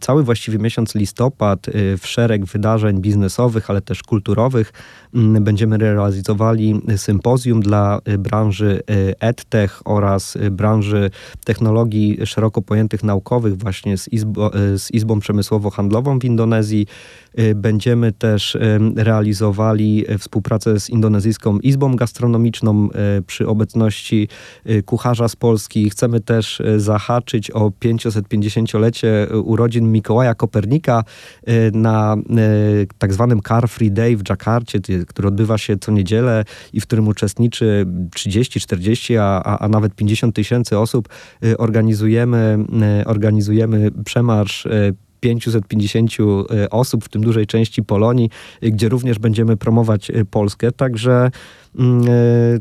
cały 0.00 0.22
właściwie 0.22 0.58
miesiąc 0.58 0.94
listopad 0.94 1.66
w 1.74 2.06
szereg 2.06 2.44
wydarzeń 2.44 3.00
biznesowych, 3.00 3.70
ale 3.70 3.80
też 3.80 4.02
kulturowych. 4.02 4.72
Mm, 5.14 5.44
będziemy 5.44 5.78
realizowali 5.78 6.80
sympozjum 6.96 7.60
dla 7.60 7.98
branży 8.18 8.82
EdTech 9.20 9.82
oraz 9.84 10.38
branży 10.50 11.10
technologii 11.44 12.18
szeroko 12.26 12.62
pojętych 12.62 13.02
naukowych, 13.02 13.58
właśnie 13.58 13.75
właśnie 13.76 13.98
z, 13.98 14.08
Izbo, 14.12 14.54
e, 14.54 14.78
z 14.78 14.90
Izbą 14.90 15.18
Przemysłowo-Handlową 15.18 16.18
w 16.18 16.24
Indonezji. 16.24 16.86
E, 17.36 17.54
będziemy 17.54 18.12
też 18.12 18.56
e, 18.56 18.78
realizowali 18.96 20.04
współpracę 20.18 20.80
z 20.80 20.90
Indonezyjską 20.90 21.58
Izbą 21.58 21.96
Gastronomiczną 21.96 22.88
przy 23.26 23.48
obecności 23.48 24.28
kucharza 24.84 25.28
z 25.28 25.36
Polski. 25.36 25.90
Chcemy 25.90 26.20
też 26.20 26.62
zahaczyć 26.76 27.50
o 27.50 27.70
550-lecie 27.84 29.28
urodzin 29.44 29.92
Mikołaja 29.92 30.34
Kopernika 30.34 31.04
na 31.72 32.16
tak 32.98 33.12
zwanym 33.12 33.40
Car 33.42 33.68
Free 33.68 33.90
Day 33.90 34.16
w 34.16 34.22
Dżakarcie, 34.22 34.80
który 35.06 35.28
odbywa 35.28 35.58
się 35.58 35.76
co 35.76 35.92
niedzielę 35.92 36.44
i 36.72 36.80
w 36.80 36.86
którym 36.86 37.08
uczestniczy 37.08 37.86
30, 38.14 38.60
40, 38.60 39.16
a, 39.16 39.58
a 39.58 39.68
nawet 39.68 39.94
50 39.94 40.34
tysięcy 40.34 40.78
osób. 40.78 41.08
Organizujemy, 41.58 42.58
organizujemy 43.06 43.90
przemarsz 44.04 44.68
550 45.20 46.10
e, 46.20 46.62
e, 46.62 46.70
osób, 46.70 47.04
w 47.04 47.08
tym 47.08 47.22
dużej 47.22 47.46
części 47.46 47.82
Polonii, 47.82 48.30
e, 48.62 48.70
gdzie 48.70 48.88
również 48.88 49.18
będziemy 49.18 49.56
promować 49.56 50.12
Polskę. 50.30 50.72
Także, 50.72 51.30
mm, 51.78 52.02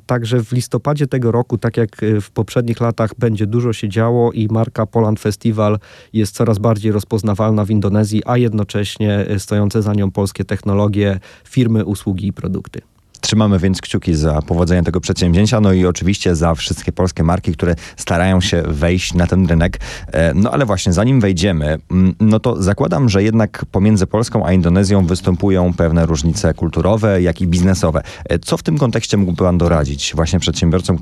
także 0.05 0.43
w 0.43 0.51
listopadzie 0.51 1.07
tego 1.07 1.31
roku, 1.31 1.57
tak 1.57 1.77
jak 1.77 1.89
w 2.21 2.31
poprzednich 2.31 2.81
latach, 2.81 3.11
będzie 3.19 3.47
dużo 3.47 3.73
się 3.73 3.89
działo 3.89 4.31
i 4.31 4.47
marka 4.51 4.85
Poland 4.85 5.19
Festival 5.19 5.79
jest 6.13 6.35
coraz 6.35 6.59
bardziej 6.59 6.91
rozpoznawalna 6.91 7.65
w 7.65 7.69
Indonezji, 7.69 8.21
a 8.25 8.37
jednocześnie 8.37 9.25
stojące 9.37 9.81
za 9.81 9.93
nią 9.93 10.11
polskie 10.11 10.45
technologie, 10.45 11.19
firmy, 11.43 11.85
usługi 11.85 12.27
i 12.27 12.33
produkty. 12.33 12.94
Trzymamy 13.25 13.59
więc 13.59 13.81
kciuki 13.81 14.15
za 14.15 14.41
powodzenie 14.41 14.83
tego 14.83 15.01
przedsięwzięcia, 15.01 15.61
no 15.61 15.73
i 15.73 15.85
oczywiście 15.85 16.35
za 16.35 16.55
wszystkie 16.55 16.91
polskie 16.91 17.23
marki, 17.23 17.51
które 17.53 17.75
starają 17.97 18.41
się 18.41 18.63
wejść 18.67 19.13
na 19.13 19.27
ten 19.27 19.47
rynek. 19.47 19.79
E, 20.11 20.33
no 20.33 20.51
ale 20.51 20.65
właśnie, 20.65 20.93
zanim 20.93 21.21
wejdziemy, 21.21 21.77
mm, 21.91 22.15
no 22.19 22.39
to 22.39 22.63
zakładam, 22.63 23.09
że 23.09 23.23
jednak 23.23 23.65
pomiędzy 23.71 24.07
Polską 24.07 24.45
a 24.45 24.53
Indonezją 24.53 25.05
występują 25.05 25.73
pewne 25.73 26.05
różnice 26.05 26.53
kulturowe, 26.53 27.21
jak 27.21 27.41
i 27.41 27.47
biznesowe. 27.47 28.01
E, 28.29 28.39
co 28.39 28.57
w 28.57 28.63
tym 28.63 28.77
kontekście 28.77 29.17
mógłby 29.17 29.37
Pan 29.37 29.57
doradzić 29.57 30.11
właśnie 30.15 30.39
przedsiębiorcom, 30.39 30.97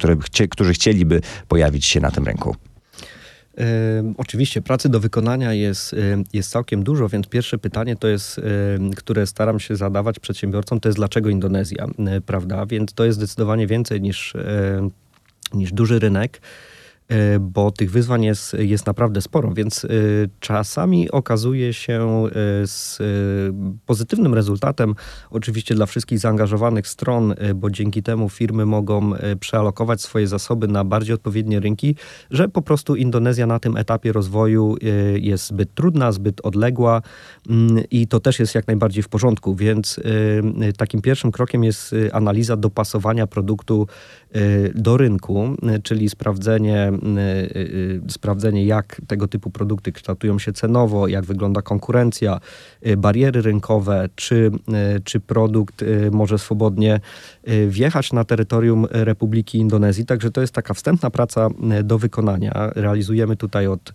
którzy 0.49 0.73
chcieliby 0.73 1.21
pojawić 1.47 1.85
się 1.85 1.99
na 1.99 2.11
tym 2.11 2.25
rynku? 2.25 2.55
Oczywiście 4.17 4.61
pracy 4.61 4.89
do 4.89 4.99
wykonania 4.99 5.53
jest, 5.53 5.95
jest 6.33 6.51
całkiem 6.51 6.83
dużo, 6.83 7.09
więc 7.09 7.27
pierwsze 7.27 7.57
pytanie 7.57 7.95
to 7.95 8.07
jest, 8.07 8.41
które 8.95 9.27
staram 9.27 9.59
się 9.59 9.75
zadawać 9.75 10.19
przedsiębiorcom, 10.19 10.79
to 10.79 10.89
jest 10.89 10.97
dlaczego 10.97 11.29
Indonezja, 11.29 11.87
prawda? 12.25 12.65
Więc 12.65 12.93
to 12.93 13.05
jest 13.05 13.17
zdecydowanie 13.17 13.67
więcej 13.67 14.01
niż, 14.01 14.33
niż 15.53 15.71
duży 15.73 15.99
rynek. 15.99 16.41
E, 17.07 17.39
bo 17.39 17.71
tych 17.71 17.91
wyzwań 17.91 18.23
jest, 18.25 18.53
jest 18.53 18.85
naprawdę 18.85 19.21
sporo, 19.21 19.53
więc 19.53 19.85
e, 19.85 19.87
czasami 20.39 21.11
okazuje 21.11 21.73
się 21.73 22.25
e, 22.27 22.67
z 22.67 22.99
pozytywnym 23.85 24.33
rezultatem, 24.33 24.95
oczywiście 25.29 25.75
dla 25.75 25.85
wszystkich 25.85 26.19
zaangażowanych 26.19 26.87
stron, 26.87 27.33
bo 27.55 27.69
dzięki 27.69 28.03
temu 28.03 28.29
firmy 28.29 28.65
mogą 28.65 29.11
przealokować 29.39 30.01
swoje 30.01 30.27
zasoby 30.27 30.67
na 30.67 30.83
bardziej 30.83 31.15
odpowiednie 31.15 31.59
rynki, 31.59 31.95
że 32.31 32.49
po 32.49 32.61
prostu 32.61 32.95
Indonezja 32.95 33.47
na 33.47 33.59
tym 33.59 33.77
etapie 33.77 34.11
rozwoju 34.11 34.75
jest 35.15 35.47
zbyt 35.47 35.73
trudna, 35.73 36.11
zbyt 36.11 36.41
odległa 36.41 37.01
mm, 37.49 37.83
i 37.91 38.07
to 38.07 38.19
też 38.19 38.39
jest 38.39 38.55
jak 38.55 38.67
najbardziej 38.67 39.03
w 39.03 39.09
porządku, 39.09 39.55
więc 39.55 39.99
takim 40.77 41.01
pierwszym 41.01 41.31
krokiem 41.31 41.63
jest 41.63 41.95
analiza 42.11 42.57
dopasowania 42.57 43.27
produktu 43.27 43.87
do 44.75 44.97
rynku, 44.97 45.55
czyli 45.83 46.09
sprawdzenie 46.09 46.91
Y, 47.55 47.59
y, 48.07 48.11
sprawdzenie, 48.11 48.65
jak 48.65 49.01
tego 49.07 49.27
typu 49.27 49.49
produkty 49.49 49.91
kształtują 49.91 50.39
się 50.39 50.53
cenowo, 50.53 51.07
jak 51.07 51.25
wygląda 51.25 51.61
konkurencja, 51.61 52.39
y, 52.87 52.97
bariery 52.97 53.41
rynkowe, 53.41 54.09
czy, 54.15 54.51
czy 55.03 55.19
produkt 55.19 55.85
może 56.11 56.39
swobodnie 56.39 56.99
wjechać 57.67 58.13
na 58.13 58.23
terytorium 58.23 58.87
Republiki 58.91 59.57
Indonezji. 59.57 60.05
Także 60.05 60.31
to 60.31 60.41
jest 60.41 60.53
taka 60.53 60.73
wstępna 60.73 61.09
praca 61.09 61.49
do 61.83 61.97
wykonania. 61.97 62.71
Realizujemy 62.75 63.35
tutaj 63.35 63.67
od 63.67 63.93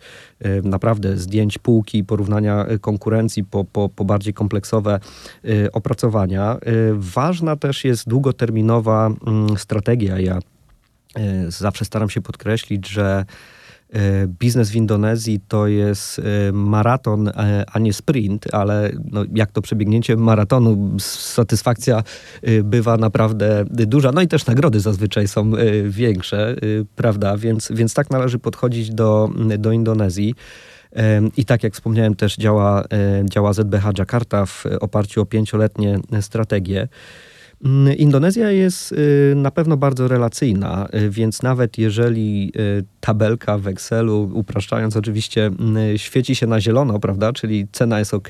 naprawdę 0.62 1.16
zdjęć 1.16 1.59
półki, 1.59 2.04
porównania 2.04 2.66
konkurencji 2.80 3.45
po, 3.45 3.64
po, 3.64 3.88
po 3.88 4.04
bardziej 4.04 4.35
kompleksowe 4.35 5.00
opracowania. 5.73 6.57
Ważna 6.95 7.57
też 7.57 7.85
jest 7.85 8.09
długoterminowa 8.09 9.11
mm, 9.26 9.59
strategia. 9.59 10.18
Ja 10.28 10.38
E, 11.16 11.50
zawsze 11.50 11.85
staram 11.85 12.11
się 12.11 12.20
podkreślić, 12.20 12.88
że 12.88 13.25
e, 13.92 14.26
biznes 14.26 14.70
w 14.70 14.76
Indonezji 14.76 15.40
to 15.49 15.66
jest 15.66 16.18
e, 16.18 16.52
maraton, 16.52 17.30
a 17.73 17.78
nie 17.78 17.92
sprint, 17.92 18.54
ale 18.54 18.90
no, 19.12 19.25
jak 19.35 19.52
to 19.52 19.62
przebiegnięcie 19.62 20.16
maratonu, 20.16 20.97
satysfakcja 21.00 22.02
bywa 22.64 22.97
naprawdę 22.97 23.64
duża. 23.70 24.12
No 24.12 24.23
i 24.23 24.28
też 24.28 24.47
nagrody 24.47 24.80
zazwyczaj 24.80 25.28
są 25.28 25.52
większe, 25.85 26.56
prawda? 26.97 27.37
Więc, 27.37 27.68
więc 27.75 27.94
tak 27.94 28.11
należy 28.11 28.38
podchodzić 28.38 28.90
do, 28.90 29.30
do 29.58 29.73
Indonezji. 29.73 30.35
I 31.37 31.44
tak 31.44 31.62
jak 31.62 31.75
wspomniałem, 31.75 32.14
też 32.14 32.37
działa, 32.37 32.85
działa 33.25 33.52
ZBH 33.52 33.85
Jakarta 33.99 34.47
w 34.47 34.64
oparciu 34.80 35.23
o 35.23 35.26
pięcioletnie 35.26 35.99
strategie. 36.20 36.88
Mm, 37.64 37.96
Indonezja 37.96 38.50
jest 38.50 38.92
y, 38.92 39.32
na 39.36 39.50
pewno 39.50 39.76
bardzo 39.76 40.08
relacyjna, 40.08 40.88
y, 40.94 41.10
więc 41.10 41.42
nawet 41.42 41.78
jeżeli 41.78 42.52
y, 43.08 43.18
tabelka 43.18 43.58
w 43.58 43.66
Excelu, 43.66 44.30
upraszczając 44.34 44.96
oczywiście, 44.96 45.46
mm, 45.46 45.98
świeci 45.98 46.34
się 46.34 46.46
na 46.46 46.60
zielono, 46.60 47.00
prawda, 47.00 47.32
czyli 47.32 47.66
cena 47.72 47.98
jest 47.98 48.14
ok 48.14 48.28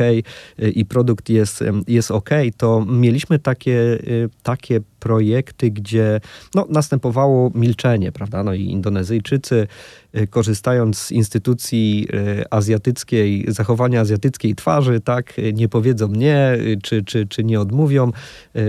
i 0.75 0.85
produkt 0.85 1.29
jest, 1.29 1.65
jest 1.89 2.11
ok, 2.11 2.31
to 2.57 2.85
mieliśmy 2.89 3.39
takie, 3.39 3.99
takie 4.43 4.81
projekty, 4.99 5.71
gdzie 5.71 6.21
no, 6.55 6.67
następowało 6.71 7.51
milczenie, 7.55 8.13
prawda? 8.13 8.43
No 8.43 8.55
i 8.55 8.63
Indonezyjczycy, 8.63 9.67
y, 10.17 10.27
korzystając 10.27 10.99
z 10.99 11.13
instytucji 11.13 12.09
y, 12.41 12.45
azjatyckiej, 12.51 13.45
zachowania 13.49 14.01
azjatyckiej 14.01 14.55
twarzy, 14.55 15.01
tak, 15.01 15.35
nie 15.53 15.69
powiedzą 15.69 16.09
nie, 16.09 16.53
y, 16.55 16.79
czy, 16.83 17.05
czy, 17.05 17.27
czy 17.27 17.45
nie 17.45 17.61
odmówią. 17.61 18.13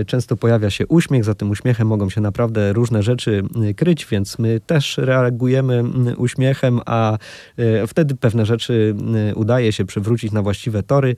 Często 0.07 0.37
pojawia 0.37 0.69
się 0.69 0.87
uśmiech, 0.87 1.23
za 1.23 1.35
tym 1.35 1.49
uśmiechem 1.49 1.87
mogą 1.87 2.09
się 2.09 2.21
naprawdę 2.21 2.73
różne 2.73 3.03
rzeczy 3.03 3.43
kryć, 3.75 4.05
więc 4.05 4.39
my 4.39 4.59
też 4.59 4.97
reagujemy 4.97 5.83
uśmiechem, 6.17 6.79
a 6.85 7.17
wtedy 7.87 8.15
pewne 8.15 8.45
rzeczy 8.45 8.95
udaje 9.35 9.71
się 9.71 9.85
przywrócić 9.85 10.31
na 10.31 10.41
właściwe 10.41 10.83
tory, 10.83 11.15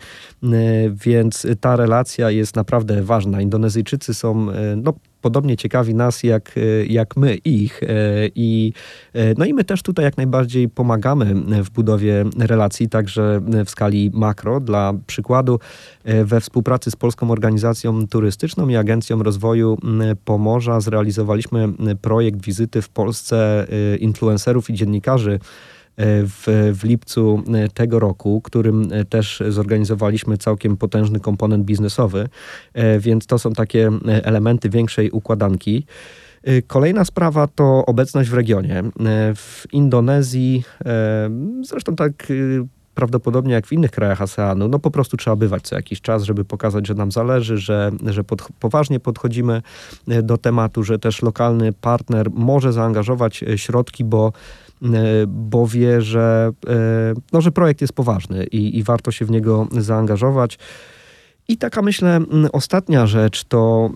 więc 0.92 1.48
ta 1.62 1.76
relacja 1.76 2.32
jest 2.32 2.56
naprawdę 2.56 3.04
ważna. 3.04 3.42
Indonezyjczycy 3.42 4.14
są 4.14 4.48
no, 4.78 4.94
podobnie 5.22 5.58
ciekawi 5.58 5.96
nas, 5.96 6.24
jak, 6.24 6.52
e, 6.58 6.86
jak 6.86 7.18
my 7.18 7.36
ich. 7.36 7.84
E, 7.84 7.88
I, 8.36 8.74
e, 9.14 9.34
no 9.38 9.46
i 9.46 9.54
my 9.54 9.64
też 9.64 9.84
tutaj 9.84 10.06
jak 10.06 10.18
najbardziej 10.18 10.70
pomagamy 10.70 11.36
w 11.64 11.70
budowie 11.70 12.26
relacji, 12.40 12.90
także 12.90 13.42
w 13.66 13.70
skali 13.70 14.12
makro. 14.14 14.60
Dla 14.60 14.94
przykładu, 15.08 15.60
we 16.24 16.42
współpracy 16.42 16.92
z 16.92 16.96
Polską 16.96 17.32
Organizacją 17.32 18.08
Turystyczną 18.08 18.68
i 18.70 18.76
Agencją 18.76 19.24
Rozwoju 19.24 19.78
Pomorza 20.26 20.80
zrealizowaliśmy 20.80 21.70
projekt 22.02 22.46
wizyty 22.46 22.82
w 22.82 22.90
Polsce 22.90 23.68
influencerów 24.00 24.70
i 24.70 24.74
dziennikarzy 24.74 25.40
w, 25.98 26.74
w 26.80 26.84
lipcu 26.84 27.44
e, 27.54 27.70
tego 27.70 28.00
roku, 28.00 28.42
którym 28.42 28.88
e, 28.92 29.06
też 29.06 29.44
zorganizowaliśmy 29.50 30.38
całkiem 30.38 30.78
potężny 30.78 31.20
komponent 31.20 31.66
biznesowy, 31.66 32.30
więc 33.00 33.26
to 33.26 33.40
są 33.40 33.54
takie 33.54 33.90
elementy 34.06 34.70
większej 34.70 35.12
układanki. 35.12 35.86
Kolejna 36.68 37.06
sprawa 37.06 37.48
to 37.48 37.86
obecność 37.86 38.30
w 38.30 38.34
regionie. 38.34 38.84
W 39.36 39.64
Indonezji, 39.72 40.64
zresztą 41.64 41.96
tak 41.96 42.28
prawdopodobnie 42.96 43.54
jak 43.54 43.68
w 43.68 43.72
innych 43.72 43.92
krajach 43.92 44.22
ASEANu, 44.22 44.68
no 44.68 44.80
po 44.80 44.92
prostu 44.92 45.18
trzeba 45.18 45.36
bywać 45.36 45.64
co 45.64 45.76
jakiś 45.76 46.02
czas, 46.02 46.24
żeby 46.24 46.46
pokazać, 46.46 46.88
że 46.88 46.94
nam 46.94 47.12
zależy, 47.12 47.58
że, 47.58 47.92
że 48.06 48.24
pod, 48.24 48.48
poważnie 48.60 49.00
podchodzimy 49.00 49.62
do 50.24 50.38
tematu, 50.38 50.84
że 50.84 51.00
też 51.00 51.22
lokalny 51.22 51.74
partner 51.74 52.32
może 52.32 52.74
zaangażować 52.74 53.44
środki, 53.56 54.04
bo 54.04 54.32
E, 54.32 54.71
bo 55.28 55.68
wie, 55.68 56.02
że, 56.02 56.52
e, 56.68 57.14
no, 57.34 57.42
że 57.42 57.52
projekt 57.52 57.82
jest 57.82 57.94
poważny 57.94 58.44
i, 58.44 58.78
i 58.78 58.84
warto 58.84 59.12
się 59.12 59.26
w 59.26 59.32
niego 59.32 59.68
zaangażować. 59.72 60.60
I 61.48 61.58
taka 61.58 61.82
myślę 61.82 62.20
ostatnia 62.52 63.08
rzecz 63.08 63.44
to, 63.44 63.90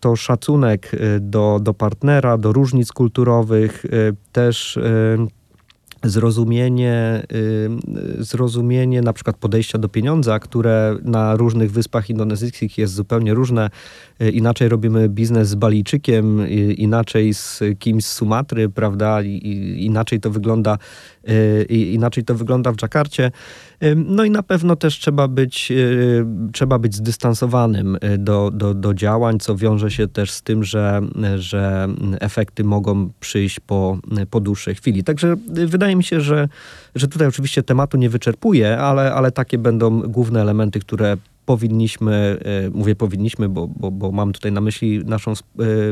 to 0.00 0.16
szacunek 0.16 0.92
e, 0.94 1.20
do, 1.20 1.58
do 1.62 1.74
partnera, 1.74 2.38
do 2.38 2.52
różnic 2.52 2.92
kulturowych, 2.92 3.86
też 4.32 4.78
zrozumienie, 6.04 7.22
zrozumienie 8.18 9.02
na 9.02 9.12
przykład 9.12 9.36
podejścia 9.36 9.78
do 9.78 9.88
pieniądza, 9.88 10.38
które 10.38 10.96
na 11.02 11.36
różnych 11.36 11.72
wyspach 11.72 12.10
indonezyjskich 12.10 12.78
jest 12.78 12.94
zupełnie 12.94 13.34
różne. 13.34 13.70
Y, 14.22 14.30
inaczej 14.30 14.68
robimy 14.68 15.08
biznes 15.08 15.48
z 15.48 15.54
Balijczykiem, 15.54 16.40
y, 16.40 16.46
inaczej 16.72 17.34
z 17.34 17.60
kimś 17.78 18.04
z 18.04 18.12
Sumatry, 18.12 18.68
prawda? 18.68 19.22
Inaczej 19.76 20.20
to 20.20 20.30
wygląda, 20.30 20.78
y, 21.28 21.64
inaczej 21.64 22.24
to 22.24 22.34
wygląda 22.34 22.72
w 22.72 22.76
Dżakarcie. 22.76 23.30
No 23.96 24.24
i 24.24 24.30
na 24.30 24.42
pewno 24.42 24.76
też 24.76 24.98
trzeba 24.98 25.28
być, 25.28 25.72
trzeba 26.52 26.78
być 26.78 26.94
zdystansowanym 26.94 27.98
do, 28.18 28.50
do, 28.54 28.74
do 28.74 28.94
działań, 28.94 29.38
co 29.38 29.56
wiąże 29.56 29.90
się 29.90 30.08
też 30.08 30.30
z 30.30 30.42
tym, 30.42 30.64
że, 30.64 31.00
że 31.36 31.88
efekty 32.20 32.64
mogą 32.64 33.10
przyjść 33.20 33.60
po, 33.60 33.98
po 34.30 34.40
dłuższej 34.40 34.74
chwili. 34.74 35.04
Także 35.04 35.36
wydaje 35.48 35.96
mi 35.96 36.04
się, 36.04 36.20
że, 36.20 36.48
że 36.94 37.08
tutaj 37.08 37.28
oczywiście 37.28 37.62
tematu 37.62 37.96
nie 37.96 38.10
wyczerpuję, 38.10 38.78
ale, 38.78 39.14
ale 39.14 39.32
takie 39.32 39.58
będą 39.58 40.00
główne 40.00 40.40
elementy, 40.40 40.80
które 40.80 41.16
powinniśmy, 41.46 42.38
e, 42.66 42.70
mówię 42.70 42.96
powinniśmy, 42.96 43.48
bo, 43.48 43.68
bo, 43.68 43.90
bo 43.90 44.12
mam 44.12 44.32
tutaj 44.32 44.52
na 44.52 44.60
myśli 44.60 45.02
naszą 45.04 45.32
e, 45.32 45.34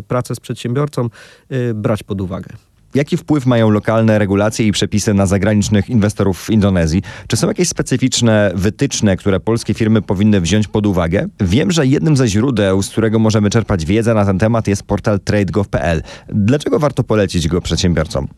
pracę 0.02 0.34
z 0.34 0.40
przedsiębiorcą, 0.40 1.08
e, 1.50 1.74
brać 1.74 2.02
pod 2.02 2.20
uwagę. 2.20 2.48
Jaki 2.94 3.16
wpływ 3.16 3.46
mają 3.46 3.70
lokalne 3.70 4.18
regulacje 4.18 4.66
i 4.66 4.72
przepisy 4.72 5.14
na 5.14 5.26
zagranicznych 5.26 5.90
inwestorów 5.90 6.44
w 6.44 6.50
Indonezji? 6.50 7.02
Czy 7.26 7.36
są 7.36 7.48
jakieś 7.48 7.68
specyficzne 7.68 8.52
wytyczne, 8.54 9.16
które 9.16 9.40
polskie 9.40 9.74
firmy 9.74 10.02
powinny 10.02 10.40
wziąć 10.40 10.68
pod 10.68 10.86
uwagę? 10.86 11.26
Wiem, 11.40 11.70
że 11.70 11.86
jednym 11.86 12.16
ze 12.16 12.28
źródeł, 12.28 12.82
z 12.82 12.88
którego 12.88 13.18
możemy 13.18 13.50
czerpać 13.50 13.84
wiedzę 13.84 14.14
na 14.14 14.24
ten 14.24 14.38
temat 14.38 14.68
jest 14.68 14.82
portal 14.82 15.20
trade.gov.pl. 15.20 16.02
Dlaczego 16.28 16.78
warto 16.78 17.04
polecić 17.04 17.48
go 17.48 17.60
przedsiębiorcom? 17.60 18.28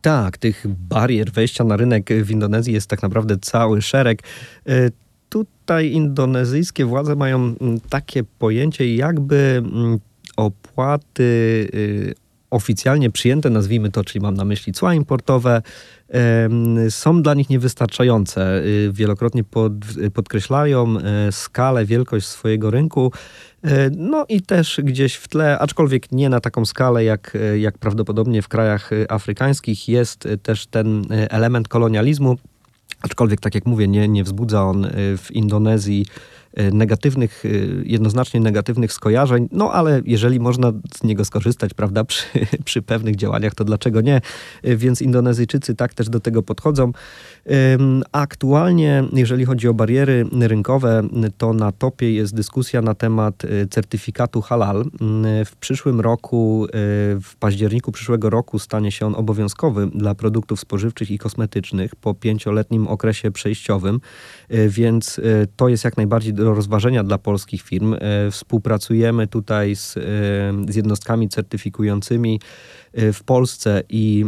Tak, 0.00 0.38
tych 0.38 0.66
barier 0.68 1.32
wejścia 1.32 1.64
na 1.64 1.76
rynek 1.76 2.10
w 2.24 2.30
Indonezji 2.30 2.72
jest 2.72 2.86
tak 2.86 3.02
naprawdę 3.02 3.38
cały 3.38 3.82
szereg 3.82 4.22
tutaj 5.30 5.92
indonezyjskie 5.92 6.84
władze 6.84 7.16
mają 7.16 7.36
mm, 7.36 7.80
takie 7.88 8.24
pojęcie, 8.24 8.94
jakby 8.96 9.62
mm, 9.64 9.98
opłaty 10.36 11.22
y, 11.74 12.14
oficjalnie 12.50 13.10
przyjęte, 13.10 13.50
nazwijmy 13.50 13.90
to, 13.90 14.04
czyli 14.04 14.22
mam 14.22 14.34
na 14.34 14.44
myśli 14.44 14.72
cła 14.72 14.94
importowe, 14.94 15.62
są 16.88 17.22
dla 17.22 17.34
nich 17.34 17.50
niewystarczające. 17.50 18.62
Y, 18.64 18.90
wielokrotnie 18.92 19.44
pod, 19.44 19.72
podkreślają 20.14 20.98
e, 20.98 21.32
skalę, 21.32 21.84
wielkość 21.84 22.26
swojego 22.26 22.70
rynku. 22.70 23.12
No 23.96 24.24
i 24.28 24.42
też 24.42 24.80
gdzieś 24.84 25.14
w 25.14 25.28
tle, 25.28 25.58
aczkolwiek 25.58 26.12
nie 26.12 26.28
na 26.28 26.40
taką 26.40 26.64
skalę, 26.64 27.04
jak, 27.04 27.36
jak 27.58 27.78
prawdopodobnie 27.78 28.42
w 28.42 28.48
krajach 28.48 28.90
afrykańskich, 29.08 29.88
jest 29.88 30.28
też 30.42 30.66
ten 30.66 31.04
element 31.10 31.68
kolonializmu, 31.68 32.36
Aczkolwiek, 33.02 33.40
tak 33.40 33.54
jak 33.54 33.66
mówię, 33.66 33.88
nie, 33.88 34.08
nie 34.08 34.24
wzbudza 34.24 34.64
on 34.64 34.84
y, 34.84 34.90
w 35.18 35.30
Indonezji 35.30 36.06
negatywnych, 36.72 37.44
jednoznacznie 37.84 38.40
negatywnych 38.40 38.92
skojarzeń, 38.92 39.48
no 39.52 39.72
ale 39.72 40.02
jeżeli 40.04 40.40
można 40.40 40.72
z 40.94 41.02
niego 41.02 41.24
skorzystać, 41.24 41.74
prawda, 41.74 42.04
przy, 42.04 42.26
przy 42.64 42.82
pewnych 42.82 43.16
działaniach, 43.16 43.54
to 43.54 43.64
dlaczego 43.64 44.00
nie? 44.00 44.20
Więc 44.64 45.02
Indonezyjczycy 45.02 45.74
tak 45.74 45.94
też 45.94 46.08
do 46.08 46.20
tego 46.20 46.42
podchodzą. 46.42 46.92
Aktualnie, 48.12 49.04
jeżeli 49.12 49.44
chodzi 49.44 49.68
o 49.68 49.74
bariery 49.74 50.26
rynkowe, 50.40 51.02
to 51.38 51.52
na 51.52 51.72
topie 51.72 52.14
jest 52.14 52.34
dyskusja 52.34 52.82
na 52.82 52.94
temat 52.94 53.42
certyfikatu 53.70 54.40
halal. 54.40 54.84
W 55.46 55.56
przyszłym 55.60 56.00
roku, 56.00 56.66
w 57.22 57.36
październiku 57.38 57.92
przyszłego 57.92 58.30
roku 58.30 58.58
stanie 58.58 58.92
się 58.92 59.06
on 59.06 59.14
obowiązkowy 59.14 59.86
dla 59.94 60.14
produktów 60.14 60.60
spożywczych 60.60 61.10
i 61.10 61.18
kosmetycznych 61.18 61.96
po 61.96 62.14
pięcioletnim 62.14 62.88
okresie 62.88 63.30
przejściowym, 63.30 64.00
więc 64.68 65.20
to 65.56 65.68
jest 65.68 65.84
jak 65.84 65.96
najbardziej 65.96 66.34
do 66.34 66.54
rozważenia 66.54 67.04
dla 67.04 67.18
polskich 67.18 67.62
firm. 67.62 67.96
Współpracujemy 68.30 69.26
tutaj 69.26 69.76
z, 69.76 69.94
z 70.68 70.76
jednostkami 70.76 71.28
certyfikującymi 71.28 72.40
w 72.94 73.22
Polsce 73.24 73.82
i 73.88 74.24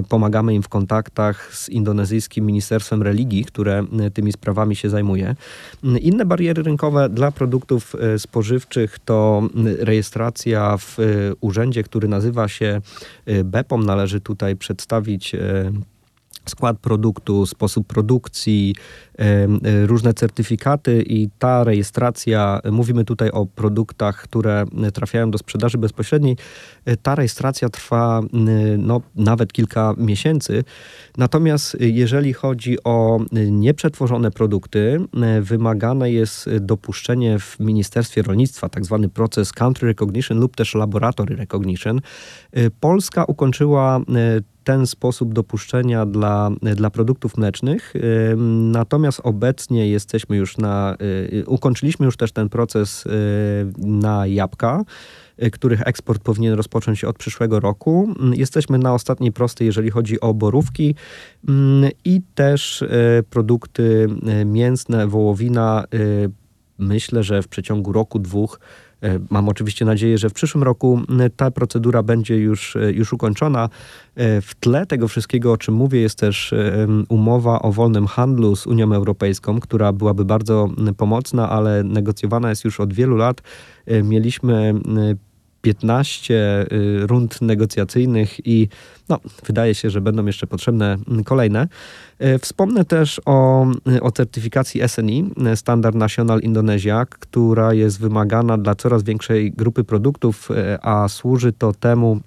y, 0.00 0.08
pomagamy 0.08 0.54
im 0.54 0.62
w 0.62 0.68
kontaktach 0.68 1.56
z 1.56 1.68
indonezyjskim 1.68 2.46
Ministerstwem 2.46 3.02
Religii, 3.02 3.44
które 3.44 3.86
y, 4.06 4.10
tymi 4.10 4.32
sprawami 4.32 4.76
się 4.76 4.90
zajmuje. 4.90 5.36
Inne 5.82 6.24
bariery 6.24 6.62
rynkowe 6.62 7.08
dla 7.08 7.32
produktów 7.32 7.96
spożywczych 8.18 8.98
to 9.04 9.42
rejestracja 9.78 10.76
w 10.76 10.96
urzędzie, 11.40 11.82
który 11.82 12.08
nazywa 12.08 12.48
się 12.48 12.80
BEPOM. 13.44 13.86
Należy 13.86 14.20
tutaj 14.20 14.56
przedstawić 14.56 15.36
skład 16.46 16.78
produktu, 16.78 17.46
sposób 17.46 17.86
produkcji, 17.86 18.74
różne 19.86 20.14
certyfikaty 20.14 21.04
i 21.06 21.28
ta 21.38 21.64
rejestracja, 21.64 22.60
mówimy 22.70 23.04
tutaj 23.04 23.30
o 23.30 23.46
produktach, 23.46 24.22
które 24.22 24.64
trafiają 24.94 25.30
do 25.30 25.38
sprzedaży 25.38 25.78
bezpośredniej, 25.78 26.36
ta 27.02 27.14
rejestracja 27.14 27.68
trwa 27.68 28.20
no, 28.78 29.00
nawet 29.16 29.52
kilka 29.52 29.94
miesięcy. 29.98 30.64
Natomiast 31.18 31.76
jeżeli 31.80 32.32
chodzi 32.32 32.76
o 32.84 33.20
nieprzetworzone 33.50 34.30
produkty, 34.30 35.00
wymagane 35.40 36.12
jest 36.12 36.50
dopuszczenie 36.60 37.38
w 37.38 37.60
Ministerstwie 37.60 38.22
Rolnictwa, 38.22 38.68
tak 38.68 38.84
zwany 38.84 39.08
proces 39.08 39.52
country 39.52 39.88
recognition 39.88 40.40
lub 40.40 40.56
też 40.56 40.74
laboratory 40.74 41.36
recognition. 41.36 42.00
Polska 42.80 43.24
ukończyła 43.24 44.00
ten 44.64 44.86
sposób 44.86 45.32
dopuszczenia 45.32 46.06
dla, 46.06 46.50
dla 46.76 46.90
produktów 46.90 47.36
mlecznych. 47.36 47.94
Natomiast 48.72 49.20
obecnie 49.24 49.88
jesteśmy 49.88 50.36
już 50.36 50.58
na, 50.58 50.96
y, 51.32 51.44
ukończyliśmy 51.46 52.06
już 52.06 52.16
też 52.16 52.32
ten 52.32 52.48
proces 52.48 53.06
y, 53.06 53.10
na 53.78 54.26
jabłka 54.26 54.82
y, 55.42 55.50
których 55.50 55.86
eksport 55.86 56.22
powinien 56.22 56.54
rozpocząć 56.54 56.98
się 56.98 57.08
od 57.08 57.18
przyszłego 57.18 57.60
roku. 57.60 58.14
Jesteśmy 58.32 58.78
na 58.78 58.94
ostatniej 58.94 59.32
prostej, 59.32 59.66
jeżeli 59.66 59.90
chodzi 59.90 60.20
o 60.20 60.34
borówki 60.34 60.94
i 62.04 62.20
też 62.34 62.84
produkty 63.30 64.06
mięsne, 64.44 65.06
wołowina. 65.06 65.84
Myślę, 66.78 67.22
że 67.22 67.42
w 67.42 67.48
przeciągu 67.48 67.92
roku, 67.92 68.18
dwóch 68.18 68.60
mam 69.30 69.48
oczywiście 69.48 69.84
nadzieję, 69.84 70.18
że 70.18 70.30
w 70.30 70.32
przyszłym 70.32 70.64
roku 70.64 71.00
ta 71.36 71.50
procedura 71.50 72.02
będzie 72.02 72.36
już, 72.36 72.76
e, 72.76 72.92
już 72.92 73.12
ukończona. 73.12 73.68
E, 74.14 74.40
w 74.40 74.54
tle 74.54 74.86
tego 74.86 75.08
wszystkiego, 75.08 75.52
o 75.52 75.56
czym 75.56 75.74
mówię, 75.74 76.00
jest 76.00 76.18
też 76.18 76.54
umowa 77.08 77.62
o 77.62 77.72
wolnym 77.72 78.06
handlu 78.06 78.56
z 78.56 78.66
Unią 78.66 78.92
Europejską, 78.92 79.60
która 79.60 79.92
byłaby 79.92 80.24
bardzo 80.24 80.68
pomocna, 80.96 81.50
ale 81.50 81.84
negocjowana 81.84 82.50
jest 82.50 82.64
już 82.64 82.80
od 82.80 82.92
wielu 82.92 83.16
lat. 83.16 83.42
Mieliśmy 84.04 84.74
15 85.62 86.66
rund 87.00 87.42
negocjacyjnych 87.42 88.46
i 88.46 88.68
no, 89.08 89.20
wydaje 89.46 89.74
się, 89.74 89.90
że 89.90 90.00
będą 90.00 90.26
jeszcze 90.26 90.46
potrzebne 90.46 90.98
kolejne. 91.24 91.68
E, 92.18 92.38
wspomnę 92.38 92.84
też 92.84 93.20
o, 93.24 93.66
o 94.00 94.12
certyfikacji 94.12 94.88
SNI, 94.88 95.30
Standard 95.54 95.96
National 95.96 96.40
Indonesia, 96.40 97.06
która 97.06 97.74
jest 97.74 98.00
wymagana 98.00 98.58
dla 98.58 98.74
coraz 98.74 99.02
większej 99.02 99.52
grupy 99.52 99.84
produktów, 99.84 100.48
a 100.82 101.08
służy 101.08 101.52
to 101.52 101.72
temu, 101.72 102.20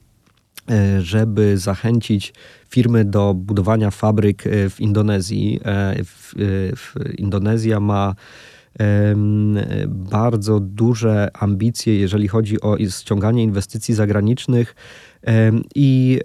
żeby 1.00 1.58
zachęcić 1.58 2.34
firmy 2.70 3.06
do 3.06 3.34
budowania 3.34 3.92
fabryk 3.92 4.44
w 4.70 4.76
Indonezji. 4.80 5.60
Indonezja 7.18 7.80
ma 7.80 8.16
bardzo 9.88 10.60
duże 10.60 11.30
ambicje, 11.34 12.00
jeżeli 12.00 12.28
chodzi 12.28 12.62
o 12.62 12.78
ściąganie 12.90 13.44
inwestycji 13.44 13.94
zagranicznych 13.94 14.76
i, 15.76 16.20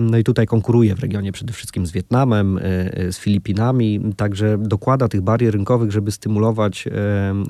no 0.00 0.18
i 0.18 0.24
tutaj 0.24 0.46
konkuruje 0.46 0.94
w 0.94 1.00
regionie 1.00 1.32
przede 1.32 1.52
wszystkim 1.52 1.86
z 1.86 1.92
Wietnamem, 1.92 2.58
e, 2.58 2.62
e, 2.62 3.12
z 3.12 3.18
Filipinami, 3.18 4.00
także 4.16 4.58
dokłada 4.58 5.08
tych 5.08 5.20
barier 5.20 5.54
rynkowych, 5.54 5.92
żeby 5.92 6.10
stymulować, 6.12 6.88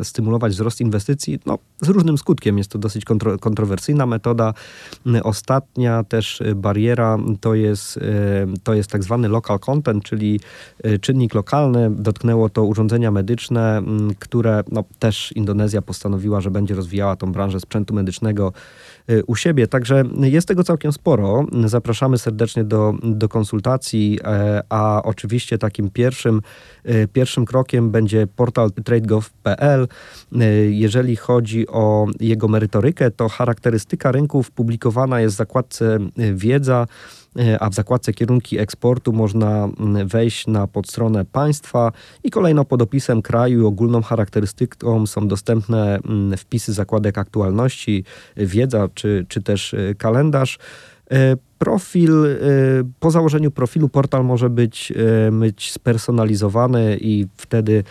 stymulować 0.03 0.53
wzrost 0.53 0.81
inwestycji. 0.81 1.39
No, 1.47 1.59
z 1.81 1.89
różnym 1.89 2.19
skutkiem 2.19 2.59
jest 2.59 2.71
to 2.71 2.79
dosyć 2.79 3.05
kontro, 3.05 3.39
kontrowersyjna 3.39 4.07
metoda. 4.07 4.55
Ostatnia 5.25 6.05
też 6.05 6.43
bariera 6.57 7.19
to 7.41 7.55
jest, 7.55 7.99
to 8.63 8.75
jest 8.75 8.91
tak 8.91 9.05
zwany 9.05 9.29
local 9.29 9.59
content, 9.59 10.05
czyli 10.05 10.41
e, 10.83 10.99
czynnik 10.99 11.35
lokalny. 11.35 11.91
Dotknęło 11.91 12.49
to 12.49 12.65
urządzenia 12.65 13.11
medyczne, 13.11 13.83
które 14.19 14.38
no, 14.73 14.85
też 14.99 15.33
Indonezja 15.33 15.83
postanowiła, 15.83 16.41
że 16.41 16.51
będzie 16.51 16.75
rozwijała 16.75 17.17
tą 17.17 17.33
branżę 17.33 17.61
sprzętu 17.61 17.95
medycznego 17.95 18.53
u 19.27 19.37
siebie. 19.37 19.67
Także 19.67 20.05
jest 20.21 20.49
tego 20.49 20.65
całkiem 20.65 20.93
sporo. 20.93 21.47
Zapraszamy 21.65 22.19
serdecznie 22.19 22.65
do, 22.65 22.95
do 23.03 23.29
konsultacji, 23.29 24.19
e, 24.25 24.63
a 24.69 25.03
oczywiście 25.05 25.59
takim 25.59 25.91
pierwszym, 25.91 26.43
e, 26.85 27.09
pierwszym 27.09 27.45
krokiem 27.45 27.91
będzie 27.91 28.27
portal 28.27 28.71
tradegov.pl. 28.85 29.89
E, 30.33 30.45
jeżeli 30.71 31.17
chodzi 31.17 31.69
o 31.69 32.07
jego 32.21 32.49
merytorykę, 32.49 33.11
to 33.11 33.29
charakterystyka 33.29 34.13
rynków 34.13 34.51
publikowana 34.51 35.21
jest 35.21 35.35
w 35.35 35.39
zakładce 35.39 35.99
wiedza 36.35 36.87
a 37.61 37.71
w 37.71 37.75
zakładce 37.75 38.13
kierunki 38.13 38.59
eksportu 38.59 39.13
można 39.13 39.69
wejść 40.05 40.47
na 40.47 40.67
podstronę 40.67 41.25
państwa 41.25 41.93
i 42.25 42.31
kolejno 42.31 42.65
pod 42.65 42.83
opisem 42.83 43.23
kraju 43.23 43.61
i 43.63 43.65
ogólną 43.65 44.03
charakterystyką 44.03 45.07
są 45.07 45.29
dostępne 45.29 45.99
wpisy 46.37 46.73
zakładek 46.73 47.19
aktualności, 47.19 48.05
wiedza 48.37 48.89
czy, 48.95 49.27
czy 49.29 49.43
też 49.43 49.75
kalendarz. 49.99 50.59
E, 51.11 51.37
profil, 51.59 52.27
e, 52.27 52.39
po 53.01 53.11
założeniu 53.11 53.51
profilu 53.51 53.89
portal 53.89 54.25
może 54.25 54.51
być, 54.51 54.93
e, 54.93 55.33
być 55.33 55.73
spersonalizowany 55.73 56.99
i 57.01 57.27
wtedy 57.37 57.85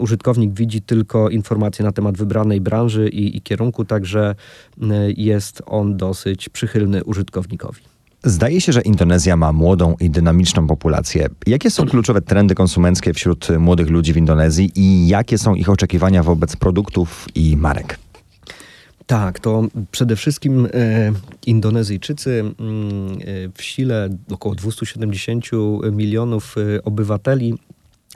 użytkownik 0.00 0.54
widzi 0.54 0.82
tylko 0.82 1.28
informacje 1.28 1.84
na 1.84 1.92
temat 1.92 2.16
wybranej 2.16 2.60
branży 2.60 3.08
i, 3.08 3.36
i 3.36 3.40
kierunku, 3.40 3.84
także 3.84 4.34
jest 5.16 5.62
on 5.66 5.96
dosyć 5.96 6.48
przychylny 6.48 7.04
użytkownikowi. 7.04 7.91
Zdaje 8.24 8.60
się, 8.60 8.72
że 8.72 8.80
Indonezja 8.80 9.36
ma 9.36 9.52
młodą 9.52 9.94
i 10.00 10.10
dynamiczną 10.10 10.66
populację. 10.66 11.28
Jakie 11.46 11.70
są 11.70 11.86
kluczowe 11.86 12.20
trendy 12.20 12.54
konsumenckie 12.54 13.14
wśród 13.14 13.48
młodych 13.58 13.90
ludzi 13.90 14.12
w 14.12 14.16
Indonezji 14.16 14.72
i 14.74 15.08
jakie 15.08 15.38
są 15.38 15.54
ich 15.54 15.68
oczekiwania 15.68 16.22
wobec 16.22 16.56
produktów 16.56 17.26
i 17.34 17.56
marek? 17.56 17.98
Tak, 19.06 19.40
to 19.40 19.64
przede 19.90 20.16
wszystkim 20.16 20.68
e, 20.74 21.12
Indonezyjczycy 21.46 22.40
mm, 22.40 23.12
e, 23.12 23.16
w 23.54 23.62
sile 23.62 24.08
około 24.30 24.54
270 24.54 25.50
milionów 25.92 26.54
e, 26.58 26.82
obywateli 26.82 27.54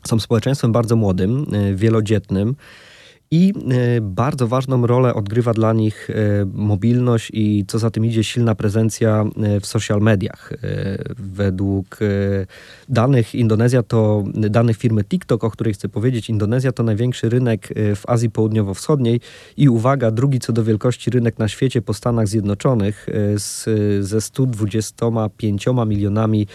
są 0.04 0.20
społeczeństwem 0.20 0.72
bardzo 0.72 0.96
młodym, 0.96 1.46
wielodzietnym. 1.74 2.56
I 3.30 3.52
e, 3.70 4.00
bardzo 4.00 4.48
ważną 4.48 4.86
rolę 4.86 5.14
odgrywa 5.14 5.54
dla 5.54 5.72
nich 5.72 6.10
e, 6.10 6.14
mobilność 6.52 7.30
i 7.34 7.64
co 7.68 7.78
za 7.78 7.90
tym 7.90 8.04
idzie 8.04 8.24
silna 8.24 8.54
prezencja 8.54 9.24
e, 9.42 9.60
w 9.60 9.66
social 9.66 10.00
mediach. 10.00 10.52
Według 11.18 11.98
danych 12.88 13.34
Indonezja 13.34 13.82
to 13.82 14.24
danych 14.34 14.76
firmy 14.76 15.04
TikTok, 15.04 15.44
o 15.44 15.50
której 15.50 15.74
chcę 15.74 15.88
powiedzieć, 15.88 16.30
Indonezja 16.30 16.72
to 16.72 16.82
największy 16.82 17.28
rynek 17.28 17.68
w 17.96 18.02
Azji 18.06 18.30
Południowo-Wschodniej 18.30 19.20
i 19.56 19.68
uwaga, 19.68 20.10
drugi 20.10 20.38
co 20.38 20.52
do 20.52 20.64
wielkości 20.64 21.10
rynek 21.10 21.38
na 21.38 21.48
świecie 21.48 21.82
po 21.82 21.94
Stanach 21.94 22.28
Zjednoczonych 22.28 23.06
z, 23.36 23.64
ze 24.06 24.20
125 24.20 25.66
milionami 25.86 26.46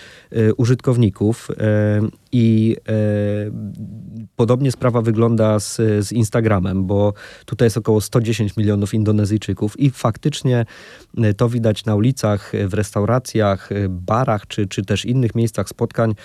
użytkowników. 0.58 1.48
I 2.32 2.78
podobnie 4.36 4.72
sprawa 4.72 5.02
wygląda 5.02 5.60
z, 5.60 5.76
z 5.78 6.12
Instagramem, 6.12 6.86
bo 6.86 7.14
tutaj 7.46 7.66
jest 7.66 7.78
około 7.78 8.02
110 8.02 8.58
milionów 8.58 8.94
Indonezyjczyków 8.94 9.80
i 9.80 9.90
faktycznie 9.90 10.66
to 11.38 11.50
widać 11.50 11.86
na 11.86 11.96
ulicach, 11.96 12.52
w 12.68 12.74
restauracjach, 12.74 13.70
barach 13.90 14.48
czy, 14.48 14.68
czy 14.68 14.86
też 14.86 15.06
innych 15.06 15.36
miejscach 15.36 15.70
spotkań. 15.70 16.16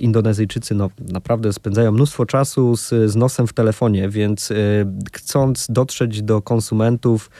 Indonezyjczycy 0.00 0.74
no, 0.74 0.90
naprawdę 1.08 1.52
spędzają 1.52 1.92
mnóstwo 1.92 2.26
czasu 2.26 2.76
z, 2.76 2.88
z 2.88 3.16
nosem 3.16 3.46
w 3.46 3.52
telefonie, 3.52 4.08
więc 4.08 4.52
chcąc 5.12 5.66
dotrzeć 5.70 6.22
do 6.22 6.42
konsumentów, 6.42 7.30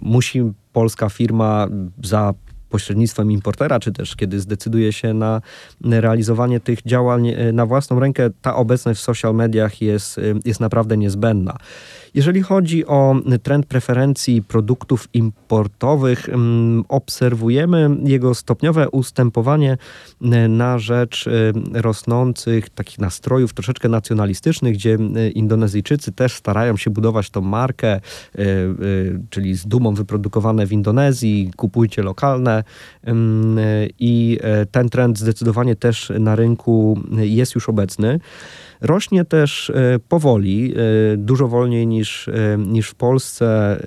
musi 0.00 0.52
polska 0.72 1.08
firma 1.08 1.66
za 2.04 2.34
pośrednictwem 2.68 3.32
importera, 3.32 3.80
czy 3.80 3.92
też 3.92 4.16
kiedy 4.16 4.40
zdecyduje 4.40 4.92
się 4.92 5.14
na 5.14 5.40
realizowanie 5.80 6.60
tych 6.60 6.82
działań 6.82 7.28
e, 7.28 7.52
na 7.52 7.66
własną 7.66 8.00
rękę, 8.00 8.30
ta 8.42 8.56
obecność 8.56 9.00
w 9.00 9.02
social 9.02 9.34
mediach 9.34 9.82
jest, 9.82 10.18
e, 10.18 10.22
jest 10.44 10.60
naprawdę 10.60 10.96
niezbędna. 10.96 11.56
Jeżeli 12.14 12.42
chodzi 12.42 12.86
o 12.86 13.16
trend 13.42 13.66
preferencji 13.66 14.42
produktów 14.42 15.08
importowych, 15.14 16.28
mm, 16.28 16.84
obserwujemy 16.88 17.90
jego 18.04 18.34
stopniowe 18.34 18.90
ustępowanie 18.90 19.78
e, 20.22 20.48
na 20.48 20.78
rzecz 20.78 21.28
rosnących 21.72 22.70
takich 22.70 22.98
nastrojów 22.98 23.54
troszeczkę 23.54 23.88
nacjonalistycznych, 23.88 24.74
gdzie 24.74 24.98
Indonezyjczycy 25.34 26.12
też 26.12 26.34
starają 26.34 26.76
się 26.76 26.90
budować 26.90 27.30
tą 27.30 27.40
markę, 27.40 28.00
czyli 29.30 29.54
z 29.54 29.66
dumą 29.66 29.94
wyprodukowane 29.94 30.66
w 30.66 30.72
Indonezji, 30.72 31.50
kupujcie 31.56 32.02
lokalne, 32.02 32.57
i 33.98 34.38
e, 34.42 34.66
ten 34.66 34.88
trend 34.88 35.18
zdecydowanie 35.18 35.76
też 35.76 36.12
na 36.18 36.36
rynku 36.36 37.00
jest 37.12 37.54
już 37.54 37.68
obecny. 37.68 38.20
Rośnie 38.80 39.24
też 39.24 39.70
e, 39.70 39.98
powoli, 40.08 40.74
e, 40.74 41.16
dużo 41.16 41.48
wolniej 41.48 41.86
niż, 41.86 42.30
niż 42.58 42.88
w 42.88 42.94
Polsce, 42.94 43.78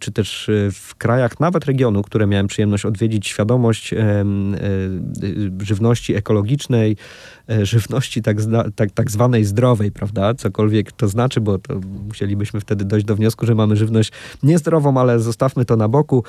czy 0.00 0.12
też 0.12 0.50
w 0.72 0.94
krajach, 0.94 1.40
nawet 1.40 1.64
regionu, 1.64 2.02
które 2.02 2.26
miałem 2.26 2.46
przyjemność 2.46 2.84
odwiedzić, 2.84 3.26
świadomość 3.26 3.94
żywności 5.62 6.14
ekologicznej, 6.14 6.96
żywności 7.62 8.22
tak, 8.22 8.36
tak, 8.76 8.90
tak 8.90 9.10
zwanej 9.10 9.44
zdrowej, 9.44 9.92
prawda? 9.92 10.34
Cokolwiek 10.34 10.92
to 10.92 11.08
znaczy, 11.08 11.40
bo 11.40 11.58
to 11.58 11.80
musielibyśmy 12.08 12.60
wtedy 12.60 12.84
dojść 12.84 13.06
do 13.06 13.16
wniosku, 13.16 13.46
że 13.46 13.54
mamy 13.54 13.76
żywność 13.76 14.12
niezdrową, 14.42 15.00
ale 15.00 15.20
zostawmy 15.20 15.64
to 15.64 15.76
na 15.76 15.88
boku. 15.88 16.24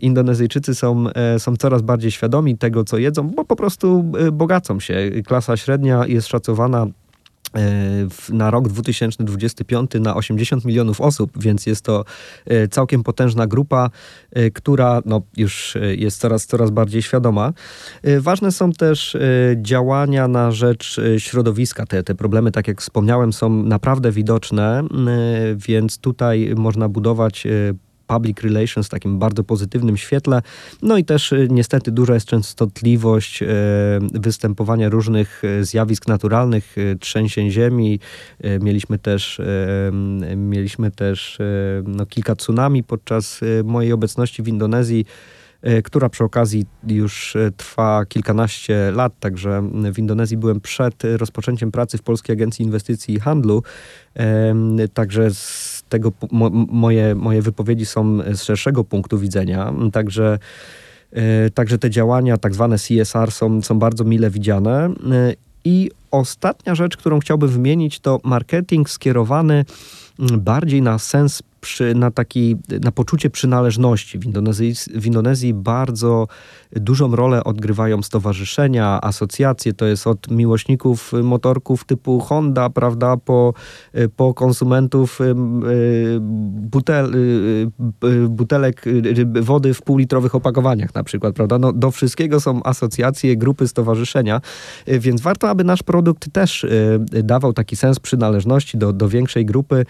Indonezyjczycy 0.00 0.74
są, 0.74 1.04
są 1.38 1.56
coraz 1.56 1.82
bardziej 1.82 2.10
świadomi 2.10 2.58
tego, 2.58 2.84
co 2.84 2.98
jedzą, 2.98 3.30
bo 3.30 3.44
po 3.44 3.56
prostu 3.56 4.12
bogacą 4.32 4.80
się. 4.80 5.10
Klasa 5.26 5.56
średnia 5.56 6.06
jest 6.06 6.28
szacowana 6.28 6.86
E, 6.86 7.07
na 8.28 8.50
rok 8.50 8.68
2025 8.68 9.90
na 10.00 10.16
80 10.16 10.64
milionów 10.64 11.00
osób, 11.00 11.30
więc 11.42 11.66
jest 11.66 11.84
to 11.84 12.04
e, 12.46 12.68
całkiem 12.68 13.02
potężna 13.02 13.46
grupa, 13.46 13.90
e, 14.32 14.50
która 14.50 15.02
no, 15.04 15.22
już 15.36 15.76
jest 15.96 16.20
coraz, 16.20 16.46
coraz 16.46 16.70
bardziej 16.70 17.02
świadoma. 17.02 17.52
Ważne 18.20 18.52
są 18.52 18.72
też 18.72 19.16
działania 19.56 20.28
na 20.28 20.50
rzecz 20.50 21.00
środowiska. 21.18 21.86
Te, 21.86 22.02
te 22.02 22.14
problemy, 22.14 22.50
tak 22.50 22.68
jak 22.68 22.80
wspomniałem, 22.80 23.32
są 23.32 23.62
naprawdę 23.62 24.12
widoczne, 24.12 24.84
więc 25.56 25.98
tutaj 25.98 26.52
można 26.56 26.88
budować 26.88 27.46
public 28.08 28.40
relations 28.40 28.86
w 28.86 28.90
takim 28.90 29.18
bardzo 29.18 29.44
pozytywnym 29.44 29.96
świetle. 29.96 30.42
No 30.82 30.96
i 30.98 31.04
też 31.04 31.32
y, 31.32 31.48
niestety 31.50 31.92
duża 31.92 32.14
jest 32.14 32.26
częstotliwość 32.26 33.42
e, 33.42 33.46
występowania 34.14 34.88
różnych 34.88 35.42
e, 35.44 35.64
zjawisk 35.64 36.08
naturalnych, 36.08 36.76
trzęsień 37.00 37.50
ziemi. 37.50 38.00
Mieliśmy 38.60 38.98
też, 38.98 39.40
mieliśmy 40.36 40.90
też 40.90 41.38
no, 41.84 42.06
kilka 42.06 42.36
tsunami 42.36 42.82
podczas 42.82 43.40
mojej 43.64 43.92
obecności 43.92 44.42
w 44.42 44.48
Indonezji 44.48 45.04
która 45.84 46.08
przy 46.08 46.24
okazji 46.24 46.66
już 46.86 47.36
trwa 47.56 48.04
kilkanaście 48.08 48.92
lat, 48.94 49.12
także 49.20 49.70
w 49.94 49.98
Indonezji 49.98 50.36
byłem 50.36 50.60
przed 50.60 51.04
rozpoczęciem 51.04 51.72
pracy 51.72 51.98
w 51.98 52.02
Polskiej 52.02 52.32
Agencji 52.32 52.64
Inwestycji 52.64 53.14
i 53.14 53.20
Handlu, 53.20 53.62
także 54.94 55.30
z 55.34 55.77
tego 55.88 56.12
mo, 56.30 56.50
moje, 56.50 57.14
moje 57.14 57.42
wypowiedzi 57.42 57.86
są 57.86 58.18
z 58.34 58.42
szerszego 58.42 58.84
punktu 58.84 59.18
widzenia. 59.18 59.72
Także, 59.92 60.38
e, 61.12 61.50
także 61.50 61.78
te 61.78 61.90
działania, 61.90 62.36
tak 62.38 62.54
zwane 62.54 62.76
CSR, 62.76 63.32
są, 63.32 63.62
są 63.62 63.78
bardzo 63.78 64.04
mile 64.04 64.30
widziane. 64.30 64.86
E, 64.86 64.90
I 65.64 65.90
ostatnia 66.10 66.74
rzecz, 66.74 66.96
którą 66.96 67.18
chciałbym 67.20 67.48
wymienić, 67.48 68.00
to 68.00 68.20
marketing 68.24 68.90
skierowany 68.90 69.64
bardziej 70.38 70.82
na 70.82 70.98
sens 70.98 71.42
przy, 71.60 71.94
na, 71.94 72.10
taki, 72.10 72.56
na 72.84 72.92
poczucie 72.92 73.30
przynależności. 73.30 74.18
W 74.18 74.24
Indonezji, 74.24 74.74
w 74.94 75.06
Indonezji 75.06 75.54
bardzo 75.54 76.26
dużą 76.72 77.16
rolę 77.16 77.44
odgrywają 77.44 78.02
stowarzyszenia, 78.02 79.00
asocjacje. 79.02 79.72
To 79.72 79.86
jest 79.86 80.06
od 80.06 80.30
miłośników 80.30 81.12
motorków 81.22 81.84
typu 81.84 82.20
Honda, 82.20 82.70
prawda, 82.70 83.16
po, 83.16 83.54
po 84.16 84.34
konsumentów 84.34 85.18
butel, 86.48 87.14
butelek 88.28 88.84
wody 89.40 89.74
w 89.74 89.82
półlitrowych 89.82 90.34
opakowaniach 90.34 90.94
na 90.94 91.04
przykład, 91.04 91.34
prawda. 91.34 91.58
No, 91.58 91.72
do 91.72 91.90
wszystkiego 91.90 92.40
są 92.40 92.62
asocjacje, 92.62 93.36
grupy, 93.36 93.68
stowarzyszenia, 93.68 94.40
więc 94.86 95.20
warto, 95.20 95.48
aby 95.50 95.64
nasz 95.64 95.82
produkt 95.82 96.32
też 96.32 96.66
dawał 97.24 97.52
taki 97.52 97.76
sens 97.76 97.98
przynależności 97.98 98.78
do, 98.78 98.92
do 98.92 99.08
większej 99.08 99.46
grupy, 99.46 99.84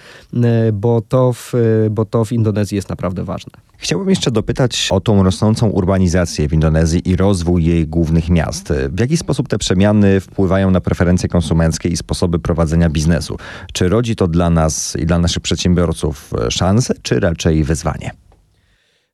bo 0.73 1.01
to 1.09 1.33
w 1.33 1.55
Y, 1.58 1.58
bo 1.91 2.05
to 2.05 2.25
w 2.25 2.33
Indonezji 2.33 2.77
jest 2.77 2.89
naprawdę 2.89 3.25
ważne. 3.25 3.53
Chciałbym 3.77 4.11
jeszcze 4.11 4.31
dopytać 4.31 4.89
o 4.91 5.01
tą 5.01 5.23
rosnącą 5.23 5.69
urbanizację 5.69 6.49
w 6.49 6.53
Indonezji 6.53 7.09
i 7.11 7.17
rozwój 7.17 7.65
jej 7.65 7.87
głównych 7.87 8.31
miast. 8.31 8.73
W 8.89 9.01
jaki 9.01 9.17
sposób 9.17 9.49
te 9.49 9.59
przemiany 9.59 10.21
wpływają 10.21 10.71
na 10.71 10.81
preferencje 10.81 11.29
konsumenckie 11.29 11.89
i 11.89 11.97
sposoby 11.97 12.39
prowadzenia 12.39 12.91
biznesu? 12.91 13.37
Czy 13.73 13.89
rodzi 13.89 14.17
to 14.17 14.29
dla 14.29 14.51
nas 14.51 14.97
i 14.97 15.07
dla 15.07 15.19
naszych 15.19 15.43
przedsiębiorców 15.43 16.33
szansę, 16.51 16.95
czy 17.03 17.21
raczej 17.21 17.65
wyzwanie? 17.65 18.11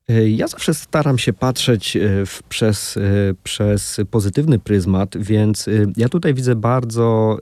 Y, 0.09 0.29
ja 0.29 0.47
zawsze 0.47 0.73
staram 0.73 1.17
się 1.17 1.33
patrzeć 1.33 1.95
y, 1.95 2.25
w, 2.25 2.43
przez, 2.43 2.99
przez 3.43 4.01
pozytywny 4.11 4.59
pryzmat, 4.59 5.17
więc 5.17 5.69
ja 5.97 6.09
tutaj 6.09 6.33
widzę 6.33 6.55
bardzo 6.55 7.37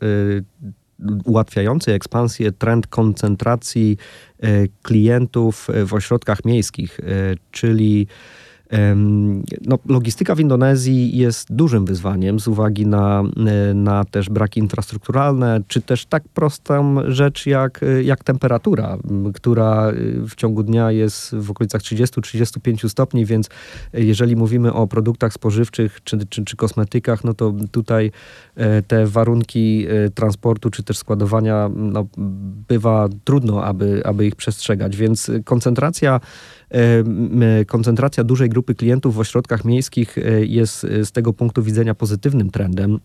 ułatwiający 1.25 1.93
ekspansję 1.93 2.51
trend 2.51 2.87
koncentracji 2.87 3.97
e, 3.97 4.32
klientów 4.81 5.67
w 5.85 5.93
ośrodkach 5.93 6.45
miejskich, 6.45 6.99
e, 6.99 7.03
czyli 7.51 8.07
no, 9.61 9.79
logistyka 9.85 10.35
w 10.35 10.39
Indonezji 10.39 11.17
jest 11.17 11.53
dużym 11.53 11.85
wyzwaniem 11.85 12.39
z 12.39 12.47
uwagi 12.47 12.87
na, 12.87 13.23
na 13.73 14.03
też 14.05 14.29
braki 14.29 14.59
infrastrukturalne, 14.59 15.61
czy 15.67 15.81
też 15.81 16.05
tak 16.05 16.23
prostą 16.33 16.95
rzecz 17.07 17.45
jak, 17.45 17.79
jak 18.03 18.23
temperatura, 18.23 18.97
która 19.33 19.91
w 20.29 20.35
ciągu 20.35 20.63
dnia 20.63 20.91
jest 20.91 21.35
w 21.35 21.51
okolicach 21.51 21.81
30-35 21.81 22.89
stopni, 22.89 23.25
więc 23.25 23.49
jeżeli 23.93 24.35
mówimy 24.35 24.73
o 24.73 24.87
produktach 24.87 25.33
spożywczych 25.33 26.03
czy, 26.03 26.25
czy, 26.25 26.45
czy 26.45 26.55
kosmetykach, 26.55 27.23
no 27.23 27.33
to 27.33 27.53
tutaj 27.71 28.11
e, 28.55 28.81
te 28.81 29.07
warunki 29.07 29.85
e, 29.89 30.09
transportu 30.09 30.69
czy 30.69 30.83
też 30.83 30.97
składowania 30.97 31.69
no, 31.75 32.05
bywa 32.67 33.09
trudno, 33.23 33.63
aby, 33.63 34.01
aby 34.05 34.27
ich 34.27 34.35
przestrzegać, 34.35 34.97
więc 34.97 35.31
koncentracja 35.45 36.19
koncentracja 37.67 38.23
dużej 38.23 38.49
grupy 38.49 38.75
klientów 38.75 39.15
w 39.15 39.19
ośrodkach 39.19 39.65
miejskich 39.65 40.17
e, 40.17 40.45
jest 40.45 40.83
e, 40.83 41.05
z 41.05 41.11
tego 41.11 41.33
punktu 41.33 41.63
widzenia 41.63 41.95
pozytywnym 41.95 42.49
trendem. 42.49 42.99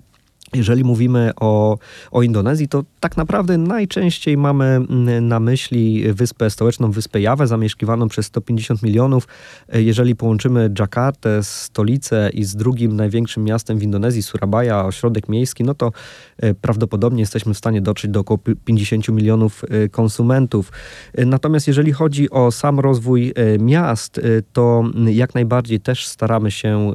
Jeżeli 0.55 0.85
mówimy 0.85 1.31
o, 1.41 1.79
o 2.11 2.23
Indonezji, 2.23 2.69
to 2.69 2.85
tak 3.01 3.17
naprawdę 3.17 3.59
najczęściej 3.59 4.37
mamy 4.37 4.65
mm, 4.65 5.29
na 5.29 5.41
myśli 5.41 6.13
wyspę 6.13 6.51
stołeczną, 6.51 6.91
wyspę 6.91 7.21
Jawę, 7.21 7.47
zamieszkiwaną 7.47 8.09
przez 8.09 8.27
150 8.27 8.83
milionów. 8.83 9.29
E, 9.69 9.83
jeżeli 9.83 10.17
połączymy 10.17 10.71
Dżakartę, 10.71 11.43
stolicę 11.43 12.31
i 12.33 12.45
z 12.45 12.57
drugim 12.57 12.97
największym 12.97 13.45
miastem 13.45 13.79
w 13.79 13.83
Indonezji, 13.83 14.23
Surabaya, 14.23 14.87
ośrodek 14.87 15.29
miejski, 15.29 15.65
no 15.65 15.75
to 15.75 15.93
e, 16.39 16.55
prawdopodobnie 16.55 17.21
jesteśmy 17.21 17.55
w 17.55 17.59
stanie 17.59 17.81
dotrzeć 17.81 18.11
do 18.11 18.21
około 18.21 18.39
50 18.65 19.09
milionów 19.09 19.65
e, 19.65 19.89
konsumentów. 19.89 20.73
Natomiast 21.27 21.67
jeżeli 21.67 21.93
chodzi 21.93 22.31
o 22.31 22.51
sam 22.51 22.81
rozwój 22.81 23.35
miast, 23.59 24.21
to 24.53 24.85
jak 25.07 25.35
najbardziej 25.35 25.81
też 25.81 26.07
staramy 26.07 26.51
się 26.51 26.93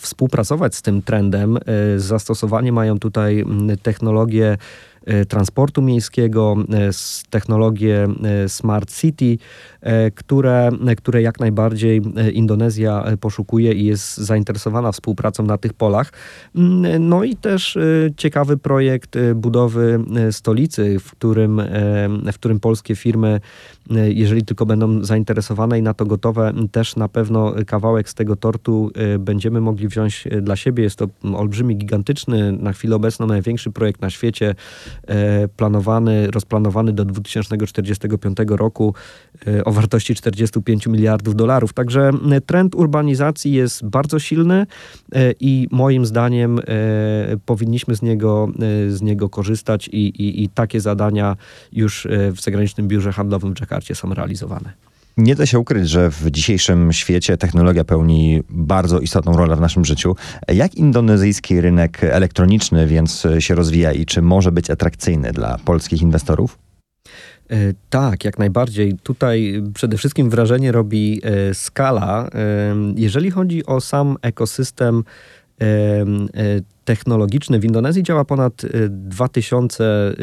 współpracować 0.00 0.74
z 0.74 0.82
tym 0.82 1.02
trendem, 1.02 1.58
z 1.96 2.02
zastosowaniem 2.02 2.75
mają 2.76 2.98
tutaj 3.00 3.40
mm, 3.40 3.80
technologie 3.80 4.58
transportu 5.28 5.82
miejskiego, 5.82 6.56
technologie 7.30 8.08
Smart 8.48 8.94
City, 9.00 9.38
które, 10.14 10.70
które 10.96 11.22
jak 11.22 11.40
najbardziej 11.40 12.02
Indonezja 12.32 13.04
poszukuje 13.20 13.72
i 13.72 13.84
jest 13.84 14.16
zainteresowana 14.16 14.92
współpracą 14.92 15.42
na 15.42 15.58
tych 15.58 15.72
polach. 15.72 16.12
Mm, 16.56 17.08
no 17.08 17.24
i 17.24 17.36
też 17.36 17.78
ciekawy 18.16 18.56
projekt 18.56 19.16
budowy 19.34 20.04
stolicy, 20.30 20.98
w 20.98 21.10
którym, 21.10 21.62
w 22.32 22.34
którym 22.34 22.60
polskie 22.60 22.96
firmy, 22.96 23.40
jeżeli 24.08 24.42
tylko 24.42 24.66
będą 24.66 25.04
zainteresowane 25.04 25.78
i 25.78 25.82
na 25.82 25.94
to 25.94 26.06
gotowe, 26.06 26.52
też 26.72 26.96
na 26.96 27.08
pewno 27.08 27.54
kawałek 27.66 28.08
z 28.08 28.14
tego 28.14 28.36
tortu 28.36 28.90
będziemy 29.18 29.60
mogli 29.60 29.88
wziąć 29.88 30.24
dla 30.42 30.56
siebie. 30.56 30.84
Jest 30.84 30.96
to 30.96 31.06
olbrzymi, 31.34 31.76
gigantyczny, 31.76 32.52
na 32.52 32.72
chwilę 32.72 32.96
obecną 32.96 33.26
największy 33.26 33.70
projekt 33.70 34.00
na 34.00 34.10
świecie, 34.10 34.50
e, 34.50 34.54
planowany, 35.56 36.30
rozplanowany 36.30 36.92
do 36.92 37.04
2045 37.04 38.38
roku 38.48 38.94
e, 39.46 39.64
o 39.64 39.72
wartości 39.72 40.14
45 40.14 40.86
miliardów 40.86 41.36
dolarów. 41.36 41.72
Także 41.72 42.10
trend 42.46 42.74
urbanizacji 42.74 43.52
jest 43.52 43.86
bardzo 43.86 44.18
silny 44.18 44.66
e, 45.12 45.32
i 45.40 45.68
moim 45.70 46.06
zdaniem 46.06 46.60
powinniśmy 47.46 47.94
z 47.94 48.02
niego, 48.02 48.48
z 48.88 49.02
niego 49.02 49.28
korzystać 49.28 49.88
i, 49.88 50.08
i, 50.08 50.42
i 50.42 50.48
takie 50.48 50.80
zadania 50.80 51.36
już 51.72 52.08
w 52.10 52.40
zagranicznym 52.40 52.88
biurze 52.88 53.12
handlowym 53.12 53.54
w 53.54 53.54
Dżakarcie 53.54 53.94
są 53.94 54.14
realizowane. 54.14 54.85
Nie 55.16 55.34
da 55.34 55.46
się 55.46 55.58
ukryć, 55.58 55.88
że 55.88 56.10
w 56.10 56.30
dzisiejszym 56.30 56.92
świecie 56.92 57.36
technologia 57.36 57.84
pełni 57.84 58.42
bardzo 58.48 59.00
istotną 59.00 59.36
rolę 59.36 59.56
w 59.56 59.60
naszym 59.60 59.84
życiu. 59.84 60.16
Jak 60.48 60.74
indonezyjski 60.74 61.60
rynek 61.60 62.04
elektroniczny 62.04 62.86
więc 62.86 63.26
się 63.38 63.54
rozwija 63.54 63.92
i 63.92 64.06
czy 64.06 64.22
może 64.22 64.52
być 64.52 64.70
atrakcyjny 64.70 65.32
dla 65.32 65.58
polskich 65.64 66.02
inwestorów? 66.02 66.58
E, 67.50 67.56
tak, 67.90 68.24
jak 68.24 68.38
najbardziej. 68.38 68.96
Tutaj 69.02 69.62
przede 69.74 69.96
wszystkim 69.96 70.30
wrażenie 70.30 70.72
robi 70.72 71.20
e, 71.24 71.54
skala. 71.54 72.28
E, 72.34 72.74
jeżeli 72.96 73.30
chodzi 73.30 73.66
o 73.66 73.80
sam 73.80 74.16
ekosystem 74.22 75.04
technologiczny 76.84 77.58
w 77.58 77.64
Indonezji, 77.64 78.02
działa 78.02 78.24
ponad 78.24 78.62
2000 78.88 80.14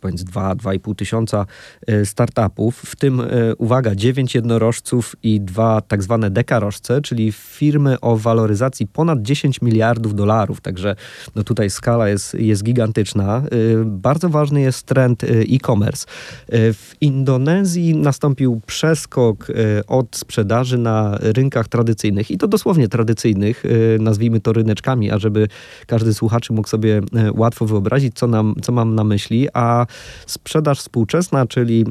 powiedz 0.00 0.24
2-2,5 0.24 0.94
tysiąca 0.94 1.46
e, 1.86 2.06
startupów, 2.06 2.76
w 2.76 2.96
tym, 2.96 3.20
e, 3.20 3.26
uwaga, 3.56 3.94
9 3.94 4.34
jednorożców 4.34 5.16
i 5.22 5.40
dwa 5.40 5.80
tak 5.80 6.02
zwane 6.02 6.30
dekarożce, 6.30 7.00
czyli 7.00 7.32
firmy 7.32 8.00
o 8.00 8.16
waloryzacji 8.16 8.86
ponad 8.86 9.22
10 9.22 9.62
miliardów 9.62 10.14
dolarów. 10.14 10.60
Także 10.60 10.96
no 11.34 11.44
tutaj 11.44 11.70
skala 11.70 12.08
jest, 12.08 12.34
jest 12.34 12.64
gigantyczna. 12.64 13.36
E, 13.36 13.44
bardzo 13.84 14.28
ważny 14.28 14.60
jest 14.60 14.86
trend 14.86 15.24
e-commerce. 15.24 16.06
W 16.52 16.92
Indonezji 17.00 17.96
nastąpił 17.96 18.60
przeskok 18.66 19.46
od 19.86 20.16
sprzedaży 20.16 20.78
na 20.78 21.18
rynkach 21.20 21.68
tradycyjnych 21.68 22.30
i 22.30 22.38
to 22.38 22.48
dosłownie 22.48 22.88
tradycyjnych, 22.88 23.64
nazwijmy 24.00 24.40
to 24.40 24.52
ryneczkami, 24.52 25.10
ażeby 25.10 25.48
każdy 25.86 26.14
słuchacz 26.14 26.50
mógł 26.50 26.68
sobie 26.68 27.00
łatwo 27.34 27.66
wyobrazić, 27.66 28.14
co, 28.14 28.26
nam, 28.26 28.54
co 28.62 28.72
mam 28.72 28.94
na 28.94 29.04
myśli, 29.04 29.48
a 29.52 29.86
Sprzedaż 30.26 30.78
współczesna, 30.78 31.46
czyli 31.46 31.84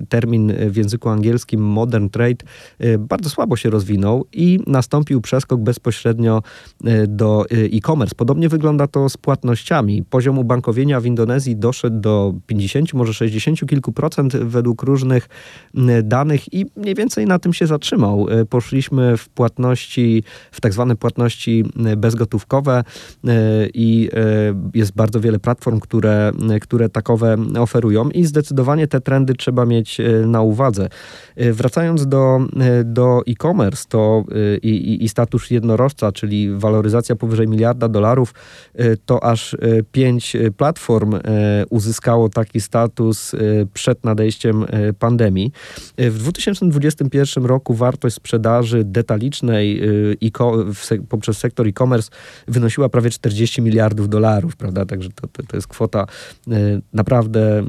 e, 0.00 0.06
termin 0.06 0.52
w 0.70 0.76
języku 0.76 1.08
angielskim 1.08 1.60
modern 1.60 2.08
trade, 2.08 2.44
e, 2.78 2.98
bardzo 2.98 3.30
słabo 3.30 3.56
się 3.56 3.70
rozwinął 3.70 4.26
i 4.32 4.58
nastąpił 4.66 5.20
przeskok 5.20 5.60
bezpośrednio 5.60 6.42
e, 6.84 7.06
do 7.06 7.44
e-commerce. 7.50 8.14
Podobnie 8.14 8.48
wygląda 8.48 8.86
to 8.86 9.08
z 9.08 9.16
płatnościami. 9.16 10.02
Poziom 10.10 10.38
ubankowienia 10.38 11.00
w 11.00 11.06
Indonezji 11.06 11.56
doszedł 11.56 12.00
do 12.00 12.34
50, 12.46 12.94
może 12.94 13.14
60 13.14 13.66
kilku 13.68 13.92
procent 13.92 14.36
według 14.36 14.82
różnych 14.82 15.28
danych 16.02 16.52
i 16.54 16.66
mniej 16.76 16.94
więcej 16.94 17.26
na 17.26 17.38
tym 17.38 17.52
się 17.52 17.66
zatrzymał. 17.66 18.26
Poszliśmy 18.50 19.16
w 19.16 19.28
płatności, 19.28 20.22
w 20.52 20.60
tak 20.60 20.72
zwane 20.72 20.96
płatności 20.96 21.64
bezgotówkowe 21.96 22.84
i 23.74 24.08
jest 24.74 24.92
bardzo 24.92 25.20
wiele 25.20 25.38
platform, 25.38 25.80
które, 25.80 26.32
które 26.60 26.88
takowe 27.16 27.60
oferują 27.60 28.10
i 28.10 28.24
zdecydowanie 28.24 28.86
te 28.86 29.00
trendy 29.00 29.34
trzeba 29.34 29.66
mieć 29.66 30.00
e, 30.00 30.26
na 30.26 30.42
uwadze. 30.42 30.88
E, 31.36 31.52
wracając 31.52 32.06
do, 32.06 32.38
e, 32.60 32.84
do 32.84 33.22
e-commerce 33.26 33.84
to 33.88 34.24
i, 34.62 35.04
i 35.04 35.08
status 35.08 35.50
jednorożca, 35.50 36.12
czyli 36.12 36.50
waloryzacja 36.54 37.16
powyżej 37.16 37.48
miliarda 37.48 37.88
dolarów, 37.88 38.34
to 39.06 39.24
aż 39.24 39.56
pięć 39.92 40.36
platform 40.56 41.18
uzyskało 41.70 42.28
taki 42.28 42.60
status 42.60 43.32
przed 43.74 44.04
nadejściem 44.04 44.66
pandemii. 44.98 45.52
W 45.98 46.18
2021 46.18 47.44
roku 47.44 47.74
wartość 47.74 48.16
sprzedaży 48.16 48.84
detalicznej 48.84 49.82
poprzez 51.08 51.38
sektor 51.38 51.68
e-commerce 51.68 52.10
wynosiła 52.48 52.88
prawie 52.88 53.10
40 53.10 53.62
miliardów 53.62 54.08
dolarów, 54.08 54.56
prawda? 54.56 54.86
Także 54.86 55.08
to, 55.10 55.26
to, 55.28 55.42
to 55.42 55.56
jest 55.56 55.68
kwota 55.68 56.06
na 56.92 57.04
naprawdę 57.06 57.64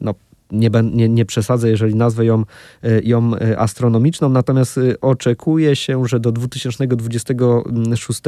no, 0.00 0.14
nie, 0.52 0.70
nie, 0.92 1.08
nie 1.08 1.24
przesadzę, 1.24 1.70
jeżeli 1.70 1.94
nazwę 1.94 2.24
ją, 2.24 2.44
e, 2.82 3.02
ją 3.02 3.34
e, 3.34 3.58
astronomiczną, 3.58 4.28
natomiast 4.28 4.80
oczekuje 5.00 5.76
się, 5.76 6.06
że 6.06 6.20
do 6.20 6.32
2026 6.32 8.20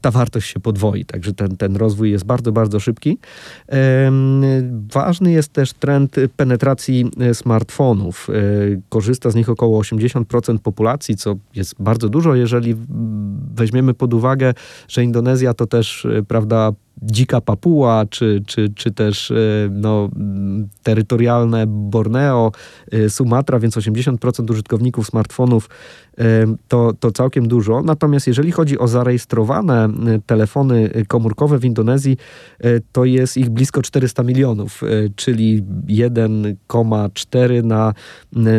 ta 0.00 0.10
wartość 0.10 0.52
się 0.52 0.60
podwoi, 0.60 1.04
także 1.04 1.32
ten, 1.32 1.56
ten 1.56 1.76
rozwój 1.76 2.10
jest 2.10 2.24
bardzo, 2.24 2.52
bardzo 2.52 2.80
szybki. 2.80 3.18
Ważny 4.92 5.32
jest 5.32 5.52
też 5.52 5.72
trend 5.72 6.16
penetracji 6.36 7.10
smartfonów. 7.32 8.28
Korzysta 8.88 9.30
z 9.30 9.34
nich 9.34 9.48
około 9.48 9.82
80% 9.82 10.58
populacji, 10.58 11.16
co 11.16 11.34
jest 11.54 11.74
bardzo 11.78 12.08
dużo, 12.08 12.34
jeżeli 12.34 12.74
weźmiemy 13.54 13.94
pod 13.94 14.14
uwagę, 14.14 14.54
że 14.88 15.04
Indonezja 15.04 15.54
to 15.54 15.66
też, 15.66 16.06
prawda, 16.28 16.72
dzika 17.02 17.40
Papua, 17.40 18.06
czy, 18.10 18.42
czy, 18.46 18.68
czy 18.74 18.90
też 18.90 19.30
e, 19.30 19.34
no, 19.70 20.08
terytorialne 20.82 21.64
Borneo, 21.66 22.52
e, 22.92 23.10
Sumatra, 23.10 23.58
więc 23.58 23.76
80% 23.76 24.50
użytkowników 24.50 25.06
smartfonów 25.06 25.68
e, 26.18 26.24
to, 26.68 26.92
to 27.00 27.12
całkiem 27.12 27.48
dużo. 27.48 27.82
Natomiast 27.82 28.26
jeżeli 28.26 28.52
chodzi 28.52 28.78
o 28.78 28.88
zarejestrowane 28.88 29.88
telefony 30.26 30.90
komórkowe 31.08 31.58
w 31.58 31.64
Indonezji, 31.64 32.16
to 32.92 33.04
jest 33.04 33.36
ich 33.36 33.50
blisko 33.50 33.82
400 33.82 34.22
milionów, 34.22 34.82
czyli 35.16 35.62
1,4 35.88 37.64
na, 37.64 37.94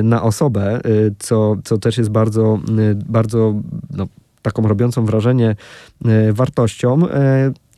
na 0.04 0.24
osobę, 0.24 0.82
co, 1.20 1.56
co 1.64 1.78
też 1.78 1.98
jest 1.98 2.10
bardzo, 2.10 2.60
bardzo 3.06 3.62
no, 3.92 4.08
taką 4.42 4.68
robiącą 4.68 5.06
wrażenie 5.06 5.56
wartością. 6.32 7.00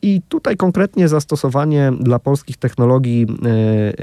I 0.05 0.21
tutaj 0.29 0.57
konkretnie 0.57 1.07
zastosowanie 1.07 1.91
dla 1.99 2.19
polskich 2.19 2.57
technologii 2.57 3.27
e, 3.45 3.49
e, 3.49 3.93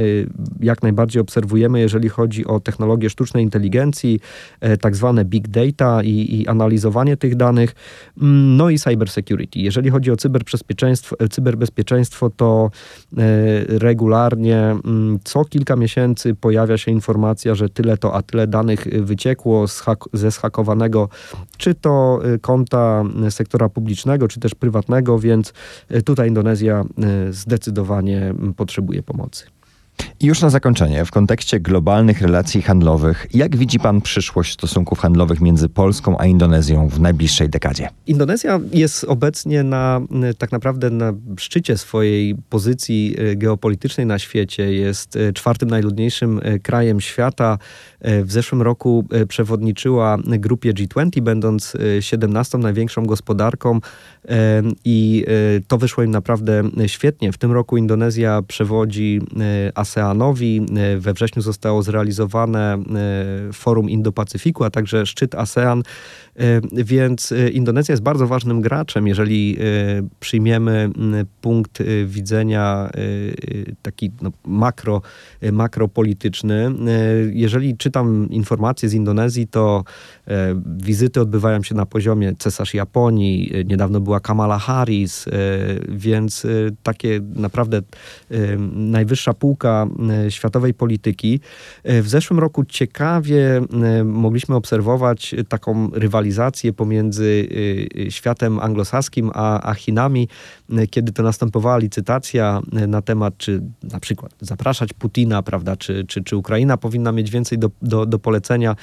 jak 0.60 0.82
najbardziej 0.82 1.22
obserwujemy, 1.22 1.80
jeżeli 1.80 2.08
chodzi 2.08 2.46
o 2.46 2.60
technologię 2.60 3.10
sztucznej 3.10 3.44
inteligencji, 3.44 4.20
e, 4.60 4.76
tak 4.76 4.96
zwane 4.96 5.24
big 5.24 5.48
data 5.48 6.02
i, 6.02 6.40
i 6.40 6.48
analizowanie 6.48 7.16
tych 7.16 7.36
danych, 7.36 7.74
mm, 8.22 8.56
no 8.56 8.70
i 8.70 8.78
cyber 8.78 9.10
security. 9.10 9.58
Jeżeli 9.58 9.90
chodzi 9.90 10.10
o 10.10 10.16
cyberbezpieczeństwo, 10.16 11.16
cyberbezpieczeństwo 11.30 12.30
to 12.30 12.70
regularnie 13.68 14.58
mm, 14.58 15.18
co 15.24 15.44
kilka 15.44 15.76
miesięcy 15.76 16.34
pojawia 16.34 16.78
się 16.78 16.90
informacja, 16.90 17.54
że 17.54 17.68
tyle 17.68 17.96
to, 17.96 18.14
a 18.14 18.22
tyle 18.22 18.46
danych 18.46 18.86
wyciekło 19.04 19.64
ze 20.12 20.30
schakowanego, 20.30 21.08
czy 21.62 21.74
to 21.74 22.20
konta 22.40 23.04
sektora 23.30 23.68
publicznego, 23.68 24.28
czy 24.28 24.40
też 24.40 24.54
prywatnego, 24.54 25.18
więc 25.18 25.52
Tutaj 26.04 26.28
Indonezja 26.28 26.84
zdecydowanie 27.30 28.34
potrzebuje 28.56 29.02
pomocy. 29.02 29.46
I 30.20 30.26
już 30.26 30.40
na 30.40 30.50
zakończenie, 30.50 31.04
w 31.04 31.10
kontekście 31.10 31.60
globalnych 31.60 32.20
relacji 32.20 32.62
handlowych, 32.62 33.26
jak 33.34 33.56
widzi 33.56 33.78
Pan 33.78 34.00
przyszłość 34.00 34.52
stosunków 34.52 34.98
handlowych 34.98 35.40
między 35.40 35.68
Polską 35.68 36.18
a 36.18 36.26
Indonezją 36.26 36.88
w 36.88 37.00
najbliższej 37.00 37.48
dekadzie? 37.48 37.88
Indonezja 38.06 38.60
jest 38.72 39.04
obecnie 39.04 39.62
na, 39.62 40.00
tak 40.38 40.52
naprawdę 40.52 40.90
na 40.90 41.12
szczycie 41.38 41.78
swojej 41.78 42.34
pozycji 42.50 43.16
e, 43.18 43.36
geopolitycznej 43.36 44.06
na 44.06 44.18
świecie. 44.18 44.72
Jest 44.72 45.16
e, 45.16 45.32
czwartym 45.32 45.70
najludniejszym 45.70 46.40
krajem 46.62 47.00
świata. 47.00 47.58
W 48.00 48.32
zeszłym 48.32 48.62
roku 48.62 49.04
przewodniczyła 49.28 50.18
grupie 50.24 50.72
G20, 50.72 51.20
będąc 51.20 51.76
17 52.00 52.58
największą 52.58 53.06
gospodarką 53.06 53.80
i 54.84 55.24
to 55.68 55.78
wyszło 55.78 56.04
im 56.04 56.10
naprawdę 56.10 56.62
świetnie. 56.86 57.32
W 57.32 57.38
tym 57.38 57.52
roku 57.52 57.76
Indonezja 57.76 58.42
przewodzi 58.42 59.20
ASEAN 59.74 59.91
ASEANowi. 59.92 60.66
We 60.98 61.12
wrześniu 61.12 61.42
zostało 61.42 61.82
zrealizowane 61.82 62.82
Forum 63.52 63.86
Indo-Pacyfiku, 63.90 64.64
a 64.64 64.70
także 64.70 65.06
szczyt 65.06 65.34
ASEAN, 65.34 65.82
więc 66.72 67.34
Indonezja 67.52 67.92
jest 67.92 68.02
bardzo 68.02 68.26
ważnym 68.26 68.60
graczem, 68.60 69.08
jeżeli 69.08 69.56
przyjmiemy 70.20 70.90
punkt 71.40 71.82
widzenia 72.06 72.90
taki 73.82 74.10
no, 74.22 74.30
makro, 74.46 75.02
makropolityczny. 75.52 76.70
Jeżeli 77.32 77.76
czytam 77.76 78.28
informacje 78.30 78.88
z 78.88 78.94
Indonezji, 78.94 79.46
to 79.46 79.84
wizyty 80.66 81.20
odbywają 81.20 81.62
się 81.62 81.74
na 81.74 81.86
poziomie 81.86 82.32
cesarz 82.38 82.74
Japonii, 82.74 83.52
niedawno 83.64 84.00
była 84.00 84.20
Kamala 84.20 84.58
Harris, 84.58 85.24
więc 85.88 86.46
takie 86.82 87.20
naprawdę 87.34 87.82
najwyższa 88.72 89.34
półka 89.34 89.71
światowej 90.28 90.74
polityki. 90.74 91.40
W 91.84 92.08
zeszłym 92.08 92.38
roku 92.38 92.64
ciekawie 92.64 93.60
mogliśmy 94.04 94.54
obserwować 94.54 95.34
taką 95.48 95.90
rywalizację 95.92 96.72
pomiędzy 96.72 97.48
światem 98.08 98.58
anglosaskim 98.58 99.30
a, 99.34 99.70
a 99.70 99.74
Chinami, 99.74 100.28
kiedy 100.90 101.12
to 101.12 101.22
następowała 101.22 101.78
licytacja 101.78 102.60
na 102.88 103.02
temat, 103.02 103.36
czy 103.38 103.62
na 103.92 104.00
przykład 104.00 104.32
zapraszać 104.40 104.92
Putina, 104.92 105.42
prawda, 105.42 105.76
czy, 105.76 106.04
czy, 106.04 106.24
czy 106.24 106.36
Ukraina 106.36 106.76
powinna 106.76 107.12
mieć 107.12 107.30
więcej 107.30 107.58
do, 107.58 107.70
do, 107.82 108.06
do 108.06 108.18
polecenia 108.18 108.76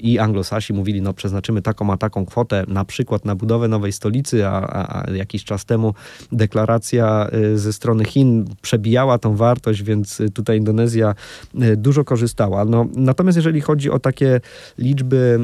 i 0.00 0.18
anglosasi 0.18 0.72
mówili, 0.72 1.02
no 1.02 1.12
przeznaczymy 1.12 1.62
taką 1.62 1.92
a 1.92 1.96
taką 1.96 2.26
kwotę, 2.26 2.64
na 2.68 2.84
przykład 2.84 3.24
na 3.24 3.34
budowę 3.34 3.68
nowej 3.68 3.92
stolicy, 3.92 4.46
a, 4.46 4.50
a, 4.50 5.02
a 5.02 5.10
jakiś 5.10 5.44
czas 5.44 5.64
temu 5.64 5.94
deklaracja 6.32 7.30
ze 7.54 7.72
strony 7.72 8.04
Chin 8.04 8.44
przebijała 8.62 9.18
tą 9.18 9.36
wartość, 9.36 9.82
więc 9.82 10.17
tutaj 10.34 10.58
Indonezja 10.58 11.14
e, 11.60 11.76
dużo 11.76 12.04
korzystała. 12.04 12.64
No, 12.64 12.86
natomiast 12.96 13.36
jeżeli 13.36 13.60
chodzi 13.60 13.90
o 13.90 13.98
takie 13.98 14.40
liczby 14.78 15.40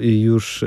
e, 0.00 0.06
już, 0.06 0.64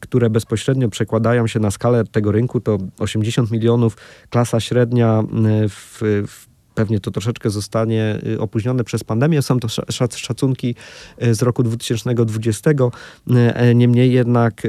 które 0.00 0.30
bezpośrednio 0.30 0.88
przekładają 0.88 1.46
się 1.46 1.60
na 1.60 1.70
skalę 1.70 2.04
tego 2.04 2.32
rynku, 2.32 2.60
to 2.60 2.78
80 2.98 3.50
milionów, 3.50 3.96
klasa 4.30 4.60
średnia 4.60 5.22
w, 5.68 5.98
w 6.26 6.51
pewnie 6.74 7.00
to 7.00 7.10
troszeczkę 7.10 7.50
zostanie 7.50 8.18
y, 8.26 8.40
opóźnione 8.40 8.84
przez 8.84 9.04
pandemię. 9.04 9.42
Są 9.42 9.60
to 9.60 9.68
szacunki 10.16 10.74
y, 11.22 11.34
z 11.34 11.42
roku 11.42 11.62
2020. 11.62 12.70
Y, 12.70 12.74
e, 13.34 13.74
niemniej 13.74 14.12
jednak 14.12 14.62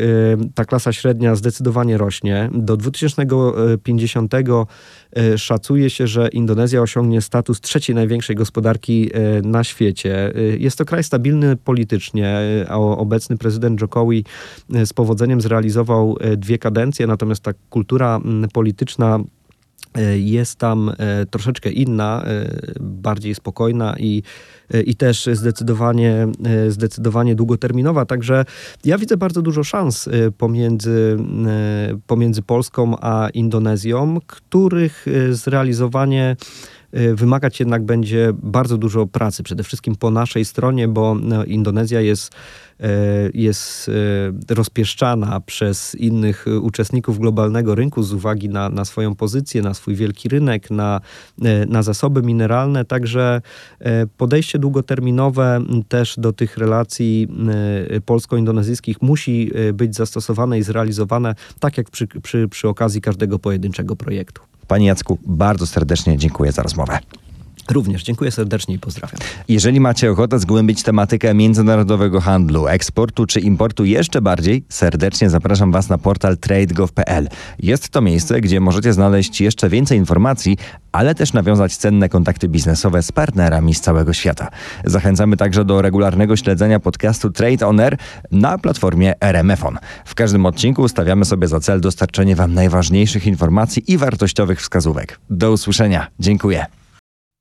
ta 0.56 0.66
klasa 0.66 0.94
średnia 0.94 1.36
zdecydowanie 1.36 1.98
rośnie. 1.98 2.50
Do 2.54 2.78
2050 2.78 4.34
szacuje 5.38 5.90
się, 5.90 6.08
że 6.08 6.28
Indonezja 6.28 6.82
osiągnie 6.82 7.22
status 7.22 7.62
trzeciej 7.62 7.96
największej 7.96 8.36
gospodarki 8.36 9.10
na 9.44 9.64
świecie. 9.64 10.34
Jest 10.60 10.78
to 10.78 10.86
kraj 10.86 11.04
stabilny 11.04 11.56
politycznie. 11.56 12.40
Obecny 12.98 13.38
prezydent 13.38 13.82
Jokowi 13.82 14.26
z 14.86 14.94
powodzeniem 14.94 15.42
zrealizował 15.42 16.18
dwie 16.38 16.58
kadencje, 16.58 17.08
natomiast 17.08 17.44
ta 17.44 17.52
kultura 17.70 18.20
polityczna 18.54 19.20
E, 19.20 19.43
jest 20.16 20.56
tam 20.56 20.92
e, 20.98 21.26
troszeczkę 21.26 21.70
inna, 21.70 22.24
e, 22.26 22.50
bardziej 22.80 23.36
spokojna 23.36 23.96
i, 24.00 24.24
i 24.86 24.96
też 24.96 25.30
zdecydowanie, 25.34 26.28
zdecydowanie 26.68 27.36
długoterminowa. 27.36 28.06
Także 28.06 28.46
ja 28.86 28.98
widzę 28.98 29.18
bardzo 29.18 29.42
dużo 29.42 29.64
szans 29.64 30.10
pomiędzy, 30.38 31.18
pomiędzy 32.08 32.42
Polską 32.42 32.96
a 33.02 33.30
Indonezją, 33.34 34.18
których 34.28 35.06
zrealizowanie 35.32 36.36
wymagać 36.94 37.60
jednak 37.60 37.84
będzie 37.84 38.34
bardzo 38.44 38.78
dużo 38.78 39.08
pracy, 39.08 39.44
przede 39.44 39.64
wszystkim 39.64 39.96
po 39.96 40.12
naszej 40.12 40.46
stronie, 40.46 40.88
bo 40.88 41.16
no, 41.16 41.46
Indonezja 41.46 42.02
jest 42.02 42.36
E, 42.73 42.73
jest 43.34 43.90
e, 44.50 44.54
rozpieszczana 44.56 45.40
przez 45.40 45.96
innych 45.96 46.46
uczestników 46.62 47.20
globalnego 47.20 47.76
rynku 47.76 48.04
z 48.04 48.14
uwagi 48.14 48.50
na, 48.50 48.70
na 48.70 48.86
swoją 48.86 49.16
pozycję, 49.16 49.62
na 49.62 49.74
swój 49.74 49.96
wielki 49.96 50.30
rynek, 50.30 50.72
na, 50.72 51.02
e, 51.42 51.66
na 51.66 51.84
zasoby 51.84 52.22
mineralne. 52.22 52.86
Także 52.86 53.42
podejście 54.18 54.60
długoterminowe 54.60 55.62
też 55.88 56.16
do 56.18 56.34
tych 56.34 56.58
relacji 56.58 57.28
polsko-indonezyjskich 58.06 59.02
musi 59.02 59.52
być 59.74 59.96
zastosowane 59.96 60.60
i 60.60 60.64
zrealizowane 60.64 61.36
tak 61.60 61.78
jak 61.78 61.90
przy, 61.90 62.08
przy, 62.08 62.48
przy 62.48 62.68
okazji 62.68 63.02
każdego 63.02 63.40
pojedynczego 63.40 63.96
projektu. 63.96 64.42
Panie 64.68 64.88
Jacku, 64.88 65.20
bardzo 65.26 65.68
serdecznie 65.68 66.18
dziękuję 66.18 66.52
za 66.52 66.64
rozmowę. 66.64 67.00
Również 67.72 68.04
dziękuję 68.04 68.32
serdecznie 68.32 68.76
i 68.76 68.80
pozdrawiam. 68.80 69.18
Jeżeli 69.48 69.80
macie 69.80 70.12
ochotę 70.12 70.40
zgłębić 70.40 70.84
tematykę 70.84 71.34
międzynarodowego 71.34 72.22
handlu, 72.22 72.68
eksportu 72.68 73.26
czy 73.26 73.40
importu 73.40 73.86
jeszcze 73.86 74.22
bardziej, 74.22 74.64
serdecznie 74.70 75.30
zapraszam 75.30 75.72
Was 75.72 75.90
na 75.90 75.98
portal 75.98 76.38
trade.gov.pl. 76.38 77.30
Jest 77.60 77.90
to 77.90 78.02
miejsce, 78.02 78.42
gdzie 78.42 78.60
możecie 78.60 78.94
znaleźć 78.94 79.42
jeszcze 79.42 79.70
więcej 79.70 79.98
informacji, 79.98 80.58
ale 80.92 81.16
też 81.16 81.34
nawiązać 81.34 81.78
cenne 81.78 82.10
kontakty 82.10 82.48
biznesowe 82.50 83.04
z 83.04 83.12
partnerami 83.12 83.76
z 83.76 83.82
całego 83.82 84.14
świata. 84.14 84.50
Zachęcamy 84.86 85.38
także 85.38 85.66
do 85.66 85.82
regularnego 85.82 86.36
śledzenia 86.36 86.80
podcastu 86.80 87.30
Trade 87.30 87.68
On 87.68 87.80
Air 87.80 87.98
na 88.32 88.58
platformie 88.58 89.14
RMFON. 89.20 89.78
W 90.06 90.16
każdym 90.16 90.46
odcinku 90.46 90.88
stawiamy 90.88 91.26
sobie 91.26 91.48
za 91.48 91.60
cel 91.60 91.82
dostarczenie 91.82 92.36
Wam 92.36 92.54
najważniejszych 92.54 93.28
informacji 93.28 93.92
i 93.92 93.98
wartościowych 93.98 94.62
wskazówek. 94.62 95.20
Do 95.30 95.52
usłyszenia. 95.52 96.08
Dziękuję. 96.20 96.83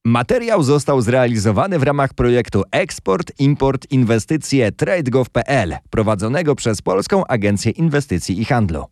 Materiał 0.05 0.63
został 0.63 1.01
zrealizowany 1.01 1.79
w 1.79 1.83
ramach 1.83 2.15
projektu 2.15 2.63
Eksport, 2.71 3.33
Import, 3.39 3.87
Inwestycje 3.91 4.73
TradeGov.pl 4.73 5.77
prowadzonego 5.91 6.55
przez 6.55 6.83
Polską 6.83 7.27
Agencję 7.27 7.73
Inwestycji 7.73 8.41
i 8.41 8.45
Handlu. 8.45 8.85